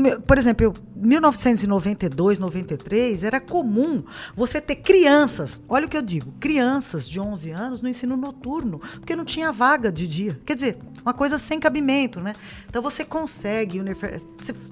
[0.05, 4.03] é, por exemplo, 1992, 93, era comum
[4.35, 6.58] você ter crianças, olha o que eu digo, crianças
[7.07, 10.39] de 11 anos no ensino noturno, porque não tinha vaga de dia.
[10.45, 12.33] Quer dizer, uma coisa sem cabimento, né?
[12.69, 13.81] Então você consegue,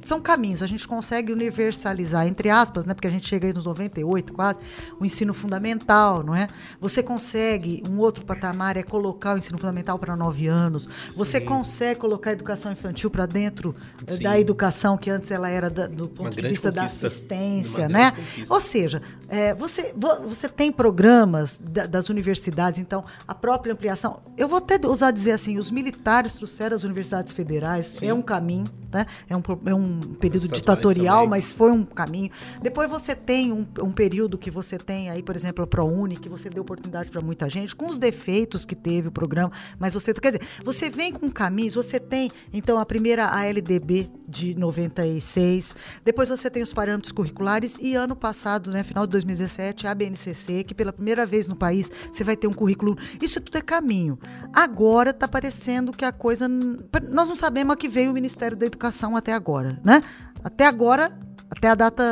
[0.03, 2.93] são caminhos, a gente consegue universalizar, entre aspas, né?
[2.93, 4.59] Porque a gente chega aí nos 98 quase,
[4.99, 6.47] o ensino fundamental, não é?
[6.79, 11.99] Você consegue, um outro patamar é colocar o ensino fundamental para 9 anos, você consegue
[11.99, 13.75] colocar a educação infantil para dentro
[14.05, 14.23] eh, Sim.
[14.23, 18.11] da educação, que antes ela era da, do ponto de vista da assistência, né?
[18.11, 18.53] Conquista.
[18.53, 19.93] Ou seja, é, você,
[20.25, 24.21] você tem programas da, das universidades, então a própria ampliação.
[24.35, 28.07] Eu vou até usar dizer assim: os militares trouxeram as universidades federais, Sim.
[28.07, 29.05] é um caminho, né?
[29.29, 31.29] É um, é um período ditatorial, também.
[31.29, 32.31] mas foi um caminho.
[32.61, 36.29] Depois você tem um, um período que você tem aí, por exemplo, a ProUni, que
[36.29, 40.13] você deu oportunidade para muita gente, com os defeitos que teve o programa, mas você,
[40.13, 46.29] quer dizer, você vem com caminhos, você tem, então, a primeira ALDB de 96, depois
[46.29, 50.75] você tem os parâmetros curriculares e ano passado, né, final de 2017, a BNCC, que
[50.75, 52.97] pela primeira vez no país você vai ter um currículo.
[53.21, 54.19] Isso tudo é caminho.
[54.53, 56.47] Agora está parecendo que a coisa.
[56.47, 60.01] Nós não sabemos a que veio o Ministério da Educação até agora, né?
[60.43, 61.17] Até agora,
[61.49, 62.03] até a data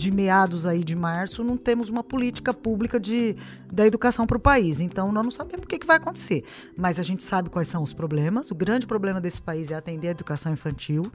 [0.00, 3.36] de meados aí de março, não temos uma política pública de,
[3.70, 4.80] da educação para o país.
[4.80, 6.42] Então, nós não sabemos o que, que vai acontecer.
[6.76, 8.50] Mas a gente sabe quais são os problemas.
[8.50, 11.12] O grande problema desse país é atender a educação infantil.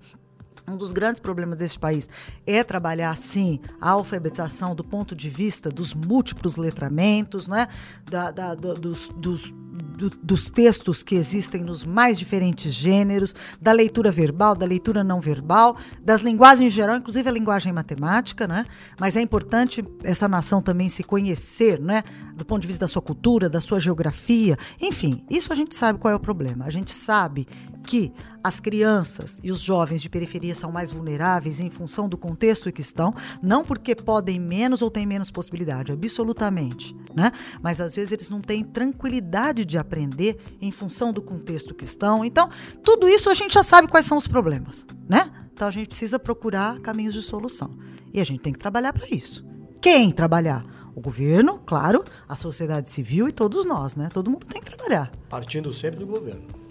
[0.67, 2.09] Um dos grandes problemas desse país
[2.45, 7.67] é trabalhar, sim, a alfabetização do ponto de vista dos múltiplos letramentos, né?
[8.09, 9.53] da, da do, dos, dos
[9.95, 15.21] do, dos textos que existem nos mais diferentes gêneros, da leitura verbal, da leitura não
[15.21, 18.65] verbal, das linguagens em geral, inclusive a linguagem matemática, né?
[18.99, 22.03] Mas é importante essa nação também se conhecer, né?
[22.35, 25.99] Do ponto de vista da sua cultura, da sua geografia, enfim, isso a gente sabe
[25.99, 26.65] qual é o problema.
[26.65, 27.47] A gente sabe
[27.85, 28.11] que
[28.43, 32.71] as crianças e os jovens de periferia são mais vulneráveis em função do contexto em
[32.71, 37.31] que estão, não porque podem menos ou têm menos possibilidade, absolutamente, né?
[37.61, 42.25] Mas às vezes eles não têm tranquilidade de aprender em função do contexto que estão.
[42.25, 42.49] Então,
[42.83, 45.31] tudo isso a gente já sabe quais são os problemas, né?
[45.53, 47.77] Então a gente precisa procurar caminhos de solução.
[48.13, 49.45] E a gente tem que trabalhar para isso.
[49.81, 50.65] Quem trabalhar?
[50.95, 54.09] O governo, claro, a sociedade civil e todos nós, né?
[54.13, 55.11] Todo mundo tem que trabalhar.
[55.29, 56.64] Partindo sempre do governo.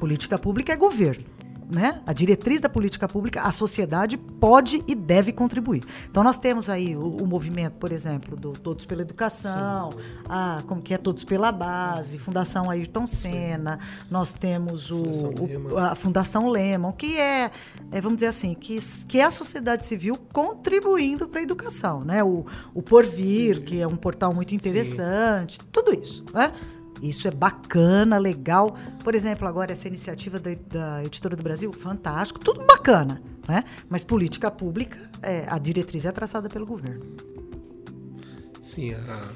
[0.00, 1.24] Política pública é governo
[1.70, 5.84] né, a diretriz da política pública, a sociedade pode e deve contribuir.
[6.10, 9.90] Então nós temos aí o, o movimento, por exemplo, do Todos pela Educação,
[10.28, 14.06] a, como que é Todos pela Base, Fundação Ayrton Senna, Sim.
[14.10, 17.50] nós temos o, Fundação o, a Fundação Lemon, que é,
[17.92, 22.24] é, vamos dizer assim, que, que é a sociedade civil contribuindo para a educação, né?
[22.24, 22.44] O,
[22.74, 23.62] o Porvir, Sim.
[23.62, 25.68] que é um portal muito interessante, Sim.
[25.70, 26.52] tudo isso, né?
[27.02, 28.76] Isso é bacana, legal.
[29.02, 33.20] Por exemplo, agora essa iniciativa da, da Editora do Brasil, fantástico, tudo bacana.
[33.48, 33.64] Né?
[33.88, 37.04] Mas política pública, é, a diretriz é traçada pelo governo.
[38.60, 39.32] Sim, a...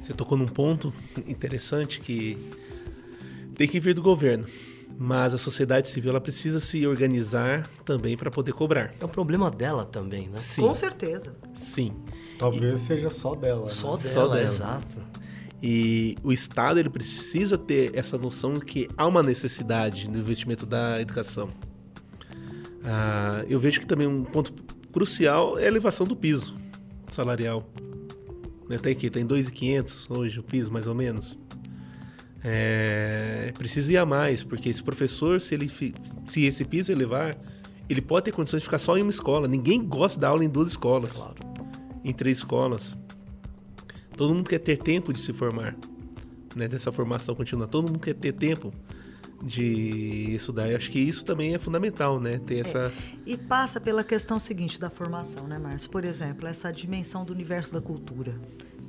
[0.00, 0.92] você tocou num ponto
[1.26, 2.38] interessante que
[3.54, 4.46] tem que vir do governo.
[5.00, 8.92] Mas a sociedade civil ela precisa se organizar também para poder cobrar.
[8.98, 10.38] É um problema dela também, né?
[10.38, 10.62] Sim.
[10.62, 11.36] Com certeza.
[11.54, 11.92] Sim.
[12.36, 12.84] Talvez e...
[12.84, 13.68] seja só dela.
[13.68, 14.02] Só né?
[14.02, 14.98] dela, só dela, exato.
[15.62, 21.00] E o Estado ele precisa ter essa noção que há uma necessidade no investimento da
[21.00, 21.50] educação.
[22.84, 24.52] Ah, eu vejo que também um ponto
[24.92, 26.56] crucial é a elevação do piso
[27.10, 27.68] salarial.
[28.68, 28.78] Né?
[28.78, 31.38] Tem que tem 2.500 hoje o piso mais ou menos.
[32.44, 35.92] É, precisa ir a mais, porque esse professor, se ele se
[36.36, 37.36] esse piso elevar,
[37.88, 39.48] ele pode ter condições de ficar só em uma escola.
[39.48, 41.34] Ninguém gosta de dar aula em duas escolas, claro.
[42.04, 42.96] em três escolas.
[44.18, 45.76] Todo mundo quer ter tempo de se formar,
[46.56, 46.66] né?
[46.66, 47.68] Dessa formação contínua.
[47.68, 48.74] Todo mundo quer ter tempo
[49.40, 50.68] de estudar.
[50.68, 52.40] Eu acho que isso também é fundamental, né?
[52.40, 52.60] Ter é.
[52.60, 52.78] essa...
[52.78, 52.92] É.
[53.24, 55.88] E passa pela questão seguinte da formação, né, Márcio?
[55.88, 58.40] Por exemplo, essa dimensão do universo da cultura.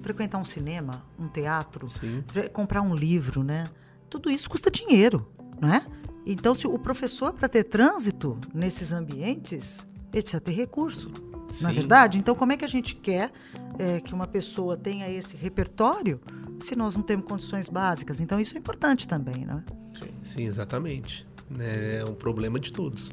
[0.01, 2.23] Frequentar um cinema, um teatro, Sim.
[2.51, 3.65] comprar um livro, né?
[4.09, 5.27] Tudo isso custa dinheiro,
[5.61, 5.85] não é?
[6.25, 9.77] Então, se o professor, para ter trânsito nesses ambientes,
[10.11, 11.11] ele precisa ter recurso.
[11.49, 11.63] Sim.
[11.63, 12.17] Não é verdade?
[12.17, 13.31] Então, como é que a gente quer
[13.77, 16.19] é, que uma pessoa tenha esse repertório
[16.59, 18.19] se nós não temos condições básicas?
[18.19, 19.63] Então, isso é importante também, né?
[19.93, 21.27] Sim, Sim exatamente.
[21.59, 23.11] É um problema de todos.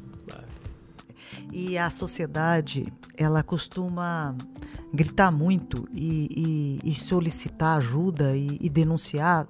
[1.51, 4.35] E a sociedade, ela costuma
[4.93, 9.47] gritar muito e, e, e solicitar ajuda e, e denunciar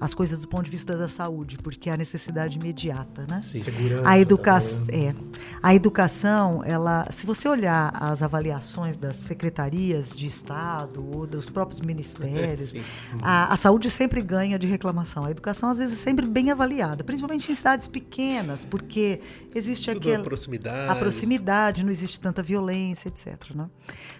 [0.00, 3.42] as coisas do ponto de vista da saúde, porque é a necessidade imediata, né?
[3.42, 3.58] Sim.
[3.58, 4.08] Segurança.
[4.08, 5.14] A educação é.
[5.62, 11.82] A educação, ela, se você olhar as avaliações das secretarias de Estado ou dos próprios
[11.82, 12.72] ministérios,
[13.20, 15.26] a, a, saúde sempre ganha de reclamação.
[15.26, 19.20] A educação, às vezes, é sempre bem avaliada, principalmente em cidades pequenas, porque
[19.54, 20.22] existe Tudo aquela.
[20.22, 20.92] A proximidade.
[20.92, 23.54] A proximidade, não existe tanta violência, etc.
[23.54, 23.68] Né?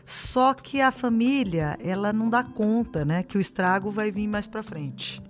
[0.05, 4.47] Só que a família, ela não dá conta né, que o estrago vai vir mais
[4.47, 5.23] para frente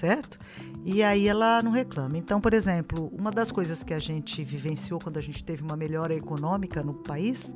[0.00, 0.38] certo?
[0.82, 2.16] E aí ela não reclama.
[2.16, 5.76] Então, por exemplo, uma das coisas que a gente vivenciou quando a gente teve uma
[5.76, 7.52] melhora econômica no país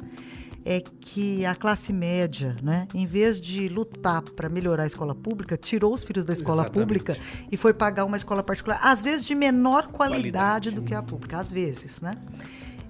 [0.65, 5.57] é que a classe média, né, em vez de lutar para melhorar a escola pública,
[5.57, 6.87] tirou os filhos da escola Exatamente.
[6.87, 7.19] pública
[7.51, 10.71] e foi pagar uma escola particular, às vezes de menor qualidade, qualidade.
[10.71, 12.17] do que a pública, às vezes, né?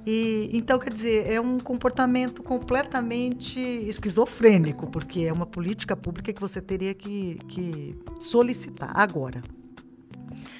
[0.06, 6.40] E, então, quer dizer, é um comportamento completamente esquizofrênico, porque é uma política pública que
[6.40, 8.90] você teria que, que solicitar.
[8.94, 9.40] Agora,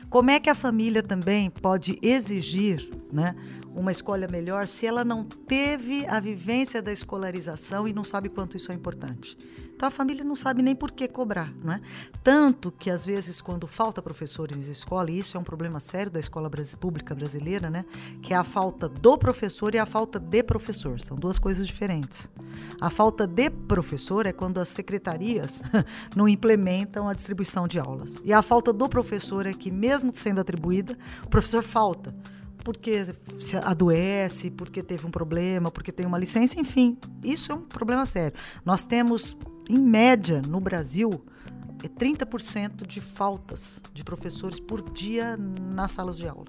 [0.09, 3.35] como é que a família também pode exigir né,
[3.75, 8.57] uma escolha melhor se ela não teve a vivência da escolarização e não sabe quanto
[8.57, 9.37] isso é importante?
[9.75, 11.81] Então a família não sabe nem por que cobrar, né?
[12.23, 16.11] Tanto que às vezes quando falta professores em escola, e isso é um problema sério
[16.11, 17.85] da escola pública brasileira, né?
[18.23, 22.29] Que é a falta do professor e a falta de professor, são duas coisas diferentes.
[22.81, 25.61] A falta de professor é quando as secretarias
[26.15, 28.21] não implementam a distribuição de aulas.
[28.25, 32.15] E a falta do professor é que mesmo sendo atribuída, o professor falta
[32.63, 33.07] porque
[33.39, 38.07] se adoece, porque teve um problema, porque tem uma licença, enfim, isso é um problema
[38.07, 38.35] sério.
[38.65, 39.37] Nós temos
[39.69, 41.25] em média, no Brasil,
[41.83, 46.47] é 30% de faltas de professores por dia nas salas de aula.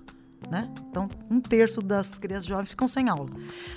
[0.49, 0.71] Né?
[0.89, 3.29] Então, um terço das crianças jovens ficam sem aula.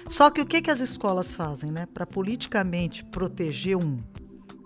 [0.06, 1.86] Só que o que, que as escolas fazem né?
[1.86, 3.98] para politicamente proteger um,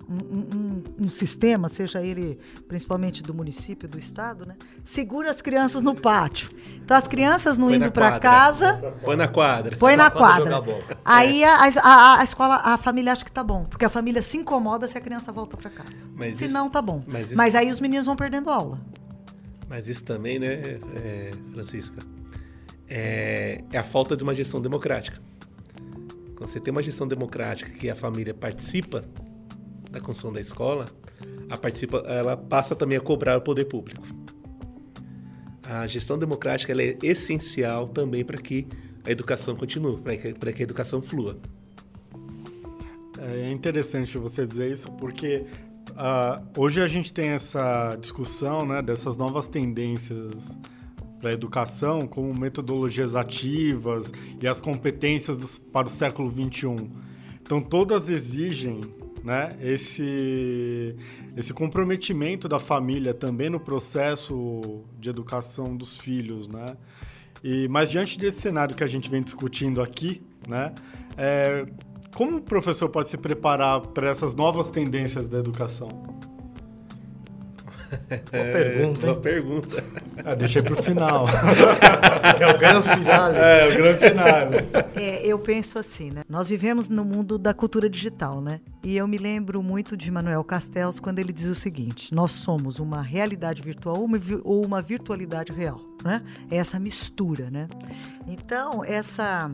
[0.08, 2.38] um, um, um, sistema, seja ele
[2.68, 4.56] principalmente do município, do estado, né?
[4.84, 6.50] Segura as crianças no pátio.
[6.76, 8.94] Então as crianças não põe indo para casa.
[9.04, 9.76] Põe na quadra.
[9.76, 10.62] Põe na quadra.
[11.04, 14.36] Aí a, a, a, escola, a família acha que tá bom, porque a família se
[14.36, 16.10] incomoda se a criança volta para casa.
[16.14, 17.02] Mas se isso, não, tá bom.
[17.06, 18.80] Mas, isso, mas, aí os meninos vão perdendo aula.
[19.68, 22.02] Mas isso também, né, é, Francisca,
[22.88, 25.18] é, é a falta de uma gestão democrática.
[26.36, 29.04] Quando você tem uma gestão democrática que a família participa
[29.92, 30.86] da construção da escola,
[31.48, 34.02] a participa, ela passa também a cobrar o poder público.
[35.62, 38.66] A gestão democrática é essencial também para que
[39.06, 41.36] a educação continue, para que, que a educação flua.
[43.18, 45.46] É interessante você dizer isso, porque
[45.90, 50.58] uh, hoje a gente tem essa discussão né, dessas novas tendências
[51.20, 56.90] para a educação, como metodologias ativas e as competências dos, para o século XXI.
[57.40, 58.80] Então, todas exigem
[59.22, 59.50] né?
[59.60, 60.96] Esse,
[61.36, 66.76] esse comprometimento da família também no processo de educação dos filhos, né?
[67.42, 70.72] E, mas diante desse cenário que a gente vem discutindo aqui, né?
[71.16, 71.66] É,
[72.14, 75.88] como o professor pode se preparar para essas novas tendências da educação?
[78.30, 79.06] Boa pergunta.
[79.06, 79.84] Boa pergunta.
[80.24, 81.26] Ah, deixei para o final.
[82.40, 83.32] é o grande final.
[83.32, 84.26] É, o grande final.
[84.94, 86.22] É, eu penso assim, né?
[86.28, 88.60] Nós vivemos no mundo da cultura digital, né?
[88.82, 92.78] E eu me lembro muito de Manuel Castells quando ele diz o seguinte: nós somos
[92.78, 93.96] uma realidade virtual
[94.44, 96.22] ou uma virtualidade real, né?
[96.50, 97.68] É essa mistura, né?
[98.26, 99.50] Então, essa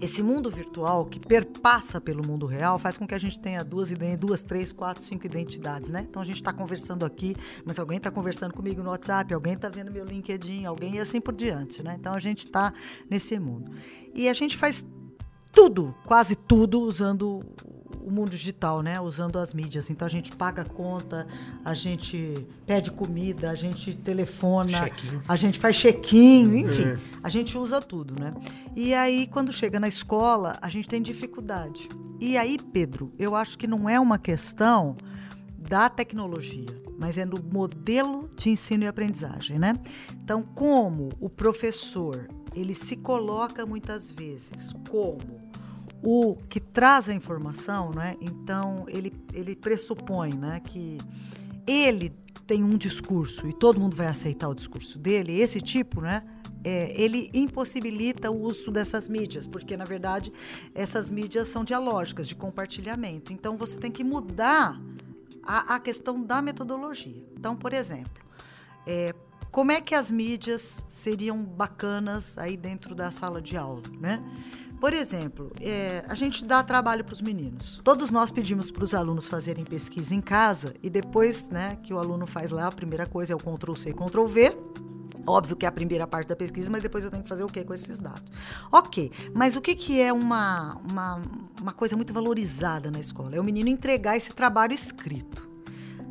[0.00, 3.90] esse mundo virtual que perpassa pelo mundo real faz com que a gente tenha duas,
[4.18, 6.06] duas três, quatro, cinco identidades, né?
[6.08, 9.68] Então a gente está conversando aqui, mas alguém está conversando comigo no WhatsApp, alguém está
[9.68, 11.96] vendo meu LinkedIn, alguém e assim por diante, né?
[11.98, 12.72] Então a gente está
[13.08, 13.72] nesse mundo.
[14.14, 14.84] E a gente faz
[15.52, 17.44] tudo, quase tudo, usando
[18.04, 19.00] o mundo digital, né?
[19.00, 19.88] Usando as mídias.
[19.90, 21.26] Então a gente paga conta,
[21.64, 24.90] a gente pede comida, a gente telefona,
[25.26, 26.98] a gente faz check-in, enfim, é.
[27.22, 28.34] a gente usa tudo, né?
[28.76, 31.88] E aí quando chega na escola, a gente tem dificuldade.
[32.20, 34.96] E aí, Pedro, eu acho que não é uma questão
[35.58, 36.66] da tecnologia,
[36.98, 39.74] mas é no modelo de ensino e aprendizagem, né?
[40.22, 45.43] Então, como o professor ele se coloca muitas vezes como
[46.04, 48.14] o que traz a informação, né?
[48.20, 50.98] Então ele, ele pressupõe, né, que
[51.66, 52.12] ele
[52.46, 55.40] tem um discurso e todo mundo vai aceitar o discurso dele.
[55.40, 56.22] Esse tipo, né?
[56.62, 60.32] É, ele impossibilita o uso dessas mídias, porque na verdade
[60.74, 63.32] essas mídias são dialógicas, de compartilhamento.
[63.32, 64.80] Então você tem que mudar
[65.42, 67.22] a, a questão da metodologia.
[67.38, 68.22] Então, por exemplo,
[68.86, 69.14] é,
[69.50, 74.22] como é que as mídias seriam bacanas aí dentro da sala de aula, né?
[74.80, 77.80] Por exemplo, é, a gente dá trabalho para os meninos.
[77.82, 81.98] Todos nós pedimos para os alunos fazerem pesquisa em casa e depois, né, que o
[81.98, 84.56] aluno faz lá, a primeira coisa é o Ctrl C, Ctrl V
[85.26, 87.48] Óbvio que é a primeira parte da pesquisa, mas depois eu tenho que fazer o
[87.48, 88.30] quê com esses dados?
[88.70, 91.22] Ok, mas o que, que é uma, uma,
[91.60, 93.34] uma coisa muito valorizada na escola?
[93.34, 95.53] É o menino entregar esse trabalho escrito.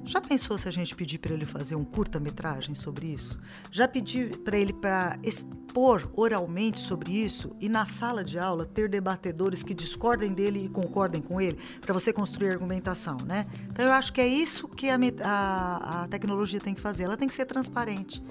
[0.05, 3.39] Já pensou se a gente pedir para ele fazer um curta-metragem sobre isso?
[3.71, 8.89] Já pedir para ele para expor oralmente sobre isso e na sala de aula ter
[8.89, 13.47] debatedores que discordem dele e concordem com ele para você construir argumentação, né?
[13.69, 17.03] Então eu acho que é isso que a, a, a tecnologia tem que fazer.
[17.03, 18.21] Ela tem que ser transparente.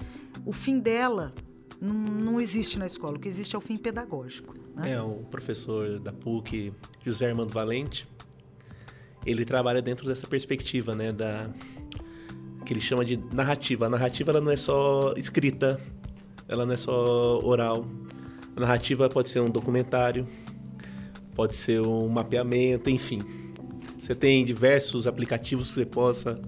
[0.45, 1.33] O fim dela
[1.81, 3.17] não, não existe na escola.
[3.17, 4.55] O que existe é o fim pedagógico.
[4.75, 4.91] Né?
[4.91, 6.71] É o professor da PUC,
[7.03, 8.07] José Armando Valente
[9.25, 11.49] ele trabalha dentro dessa perspectiva, né, da
[12.65, 13.85] que ele chama de narrativa.
[13.85, 15.79] A narrativa ela não é só escrita,
[16.47, 17.85] ela não é só oral.
[18.55, 20.27] A narrativa pode ser um documentário,
[21.35, 23.19] pode ser um mapeamento, enfim.
[24.01, 26.39] Você tem diversos aplicativos que você possa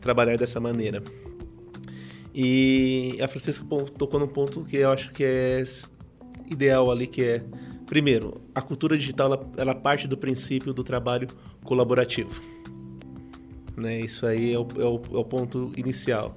[0.00, 1.02] trabalhar dessa maneira.
[2.34, 3.64] E a Francisca
[3.98, 5.64] tocou num ponto que eu acho que é
[6.50, 7.44] ideal ali, que é
[7.92, 11.28] Primeiro, a cultura digital ela, ela parte do princípio do trabalho
[11.62, 12.42] colaborativo.
[13.76, 14.00] Né?
[14.00, 16.34] Isso aí é o, é, o, é o, ponto inicial.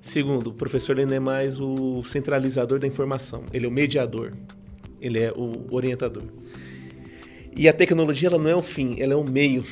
[0.00, 4.32] Segundo, o professor ele não é mais o centralizador da informação, ele é o mediador,
[5.00, 6.24] ele é o orientador.
[7.56, 9.64] E a tecnologia ela não é o fim, ela é o meio.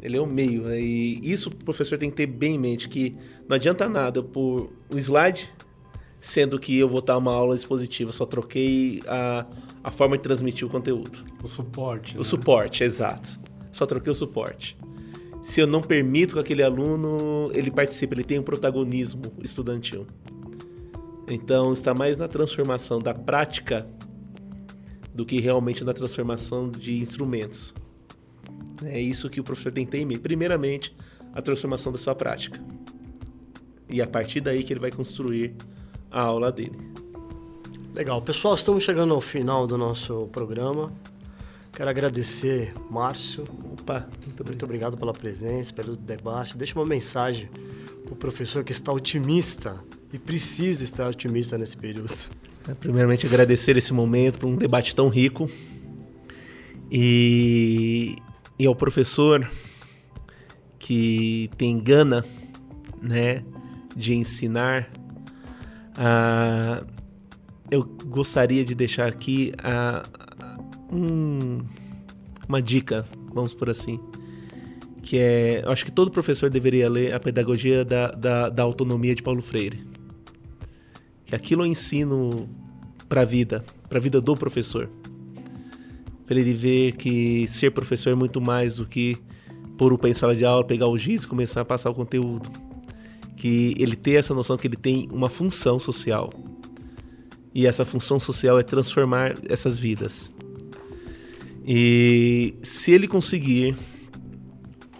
[0.00, 0.62] Ele é o meio.
[0.62, 0.80] Né?
[0.80, 3.16] E isso o professor tem que ter bem em mente, que
[3.48, 5.52] não adianta nada por um slide,
[6.20, 9.46] sendo que eu vou dar uma aula expositiva, só troquei a
[9.86, 11.24] a forma de transmitir o conteúdo.
[11.40, 12.16] O suporte.
[12.16, 12.24] O né?
[12.24, 13.38] suporte, exato.
[13.70, 14.76] Só troquei o suporte.
[15.44, 20.04] Se eu não permito que aquele aluno ele participe, ele tenha um protagonismo estudantil.
[21.28, 23.86] Então está mais na transformação da prática
[25.14, 27.72] do que realmente na transformação de instrumentos.
[28.82, 30.18] É isso que o professor tem que ter em mente.
[30.18, 30.96] Primeiramente,
[31.32, 32.60] a transformação da sua prática.
[33.88, 35.54] E a partir daí que ele vai construir
[36.10, 36.78] a aula dele.
[37.94, 38.20] Legal.
[38.20, 40.92] Pessoal, estamos chegando ao final do nosso programa.
[41.72, 43.44] Quero agradecer, Márcio.
[43.72, 44.46] Opa, muito obrigado.
[44.46, 46.56] muito obrigado pela presença, pelo debate.
[46.56, 47.48] Deixa uma mensagem
[48.04, 49.82] para o professor que está otimista
[50.12, 52.14] e precisa estar otimista nesse período.
[52.68, 55.50] É, primeiramente, agradecer esse momento por um debate tão rico.
[56.90, 58.16] E,
[58.58, 59.50] e ao professor
[60.78, 62.24] que tem gana
[63.02, 63.42] né,
[63.94, 64.90] de ensinar
[65.96, 66.82] a
[67.70, 70.04] eu gostaria de deixar aqui a,
[70.90, 71.60] um,
[72.48, 73.98] uma dica, vamos por assim,
[75.02, 79.14] que é, eu acho que todo professor deveria ler a Pedagogia da, da, da Autonomia
[79.14, 79.84] de Paulo Freire.
[81.24, 82.48] Que aquilo eu ensino
[83.08, 84.88] para a vida, para a vida do professor.
[86.24, 89.16] Para ele ver que ser professor é muito mais do que
[89.78, 91.94] pôr o pé em sala de aula, pegar o giz e começar a passar o
[91.94, 92.50] conteúdo.
[93.46, 96.32] Que ele ter essa noção que ele tem uma função social
[97.54, 100.32] e essa função social é transformar essas vidas.
[101.64, 103.76] E se ele conseguir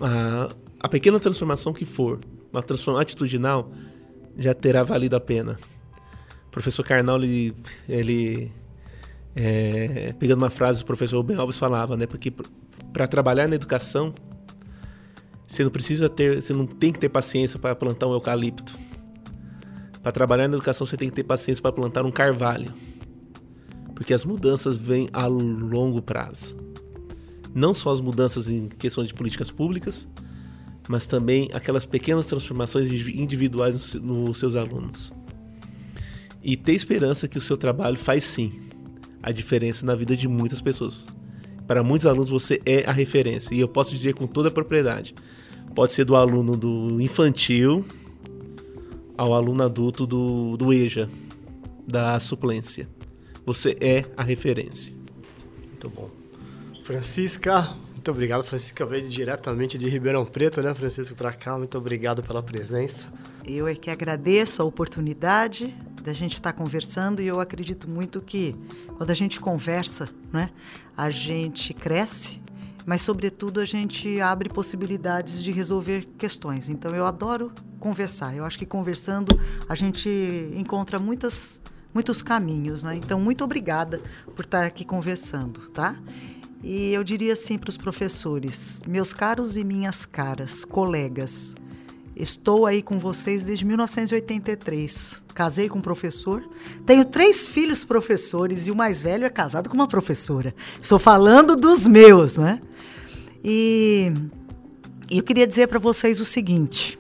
[0.01, 2.20] a, a pequena transformação que for,
[2.53, 3.72] uma transformação atitudinal,
[4.38, 5.59] já terá valido a pena.
[6.47, 7.53] O professor Karnal, ele,
[7.88, 8.53] ele
[9.34, 12.07] é, pegando uma frase do professor Ben Alves falava, né?
[12.07, 12.32] Porque
[12.92, 14.14] para trabalhar na educação,
[15.47, 18.76] você não precisa ter, você não tem que ter paciência para plantar um eucalipto.
[20.03, 22.72] Para trabalhar na educação, você tem que ter paciência para plantar um carvalho.
[23.94, 26.57] Porque as mudanças vêm a longo prazo.
[27.55, 30.07] Não só as mudanças em questões de políticas públicas,
[30.88, 35.12] mas também aquelas pequenas transformações individuais nos seus alunos.
[36.42, 38.53] E ter esperança que o seu trabalho faz sim
[39.22, 41.07] a diferença na vida de muitas pessoas.
[41.67, 45.14] Para muitos alunos você é a referência, e eu posso dizer com toda a propriedade.
[45.75, 47.85] Pode ser do aluno do infantil
[49.17, 51.09] ao aluno adulto do, do EJA,
[51.87, 52.89] da suplência.
[53.45, 54.93] Você é a referência.
[55.69, 56.11] Muito bom.
[56.85, 58.45] Francisca, muito obrigado.
[58.45, 61.59] Francisca veio diretamente de Ribeirão Preto, né, Francisca, para cá.
[61.59, 63.12] Muito obrigado pela presença.
[63.45, 68.55] Eu é que agradeço a oportunidade da gente estar conversando e eu acredito muito que
[68.97, 70.51] quando a gente conversa, né,
[70.97, 72.40] a gente cresce
[72.86, 76.68] mas sobretudo a gente abre possibilidades de resolver questões.
[76.68, 78.34] Então eu adoro conversar.
[78.36, 79.38] Eu acho que conversando
[79.68, 80.09] a gente
[80.55, 81.61] encontra muitas
[81.92, 82.94] muitos caminhos, né?
[82.94, 84.01] Então muito obrigada
[84.36, 85.99] por estar aqui conversando, tá?
[86.62, 91.55] E eu diria assim para os professores, meus caros e minhas caras, colegas,
[92.17, 95.21] estou aí com vocês desde 1983.
[95.35, 96.49] Casei com um professor,
[96.87, 100.55] tenho três filhos professores e o mais velho é casado com uma professora.
[100.81, 102.61] Estou falando dos meus, né?
[103.45, 104.11] E
[105.11, 106.99] eu queria dizer para vocês o seguinte: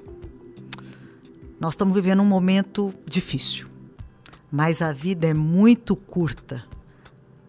[1.58, 3.66] nós estamos vivendo um momento difícil.
[4.52, 6.64] Mas a vida é muito curta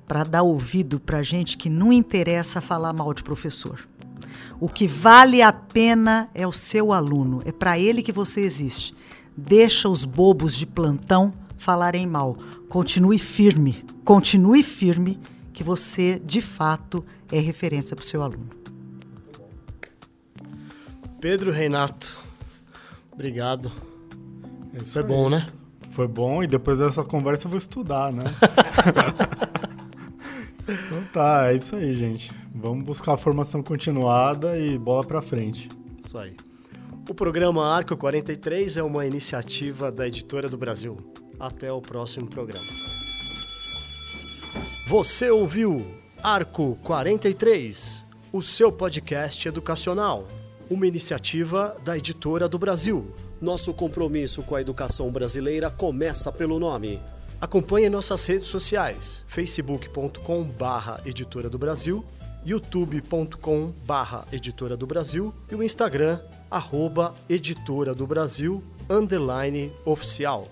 [0.08, 3.88] para dar ouvido para gente que não interessa falar mal de professor.
[4.60, 8.96] O que vale a pena é o seu aluno, é para ele que você existe.
[9.36, 12.36] Deixa os bobos de plantão falarem mal.
[12.68, 15.20] Continue firme, continue firme
[15.54, 18.50] que você de fato é referência para o seu aluno.
[21.22, 22.26] Pedro Renato,
[23.12, 23.72] obrigado.
[24.74, 25.08] É isso Foi aí.
[25.08, 25.46] bom, né?
[25.92, 28.24] Foi bom e depois dessa conversa eu vou estudar, né?
[30.62, 32.32] então tá, é isso aí, gente.
[32.60, 35.70] Vamos buscar a formação continuada e bola pra frente.
[36.04, 36.36] Isso aí.
[37.08, 40.98] O programa Arco 43 é uma iniciativa da Editora do Brasil.
[41.40, 42.66] Até o próximo programa.
[44.88, 45.86] Você ouviu
[46.24, 48.04] Arco 43,
[48.34, 50.28] o seu podcast educacional,
[50.68, 53.14] uma iniciativa da Editora do Brasil.
[53.40, 57.00] Nosso compromisso com a educação brasileira começa pelo nome.
[57.40, 62.04] Acompanhe nossas redes sociais: facebook.com/barra Editora do Brasil,
[62.48, 70.48] youtube.com/barra Editora do Brasil e o Instagram arroba Editora do Brasil underline oficial.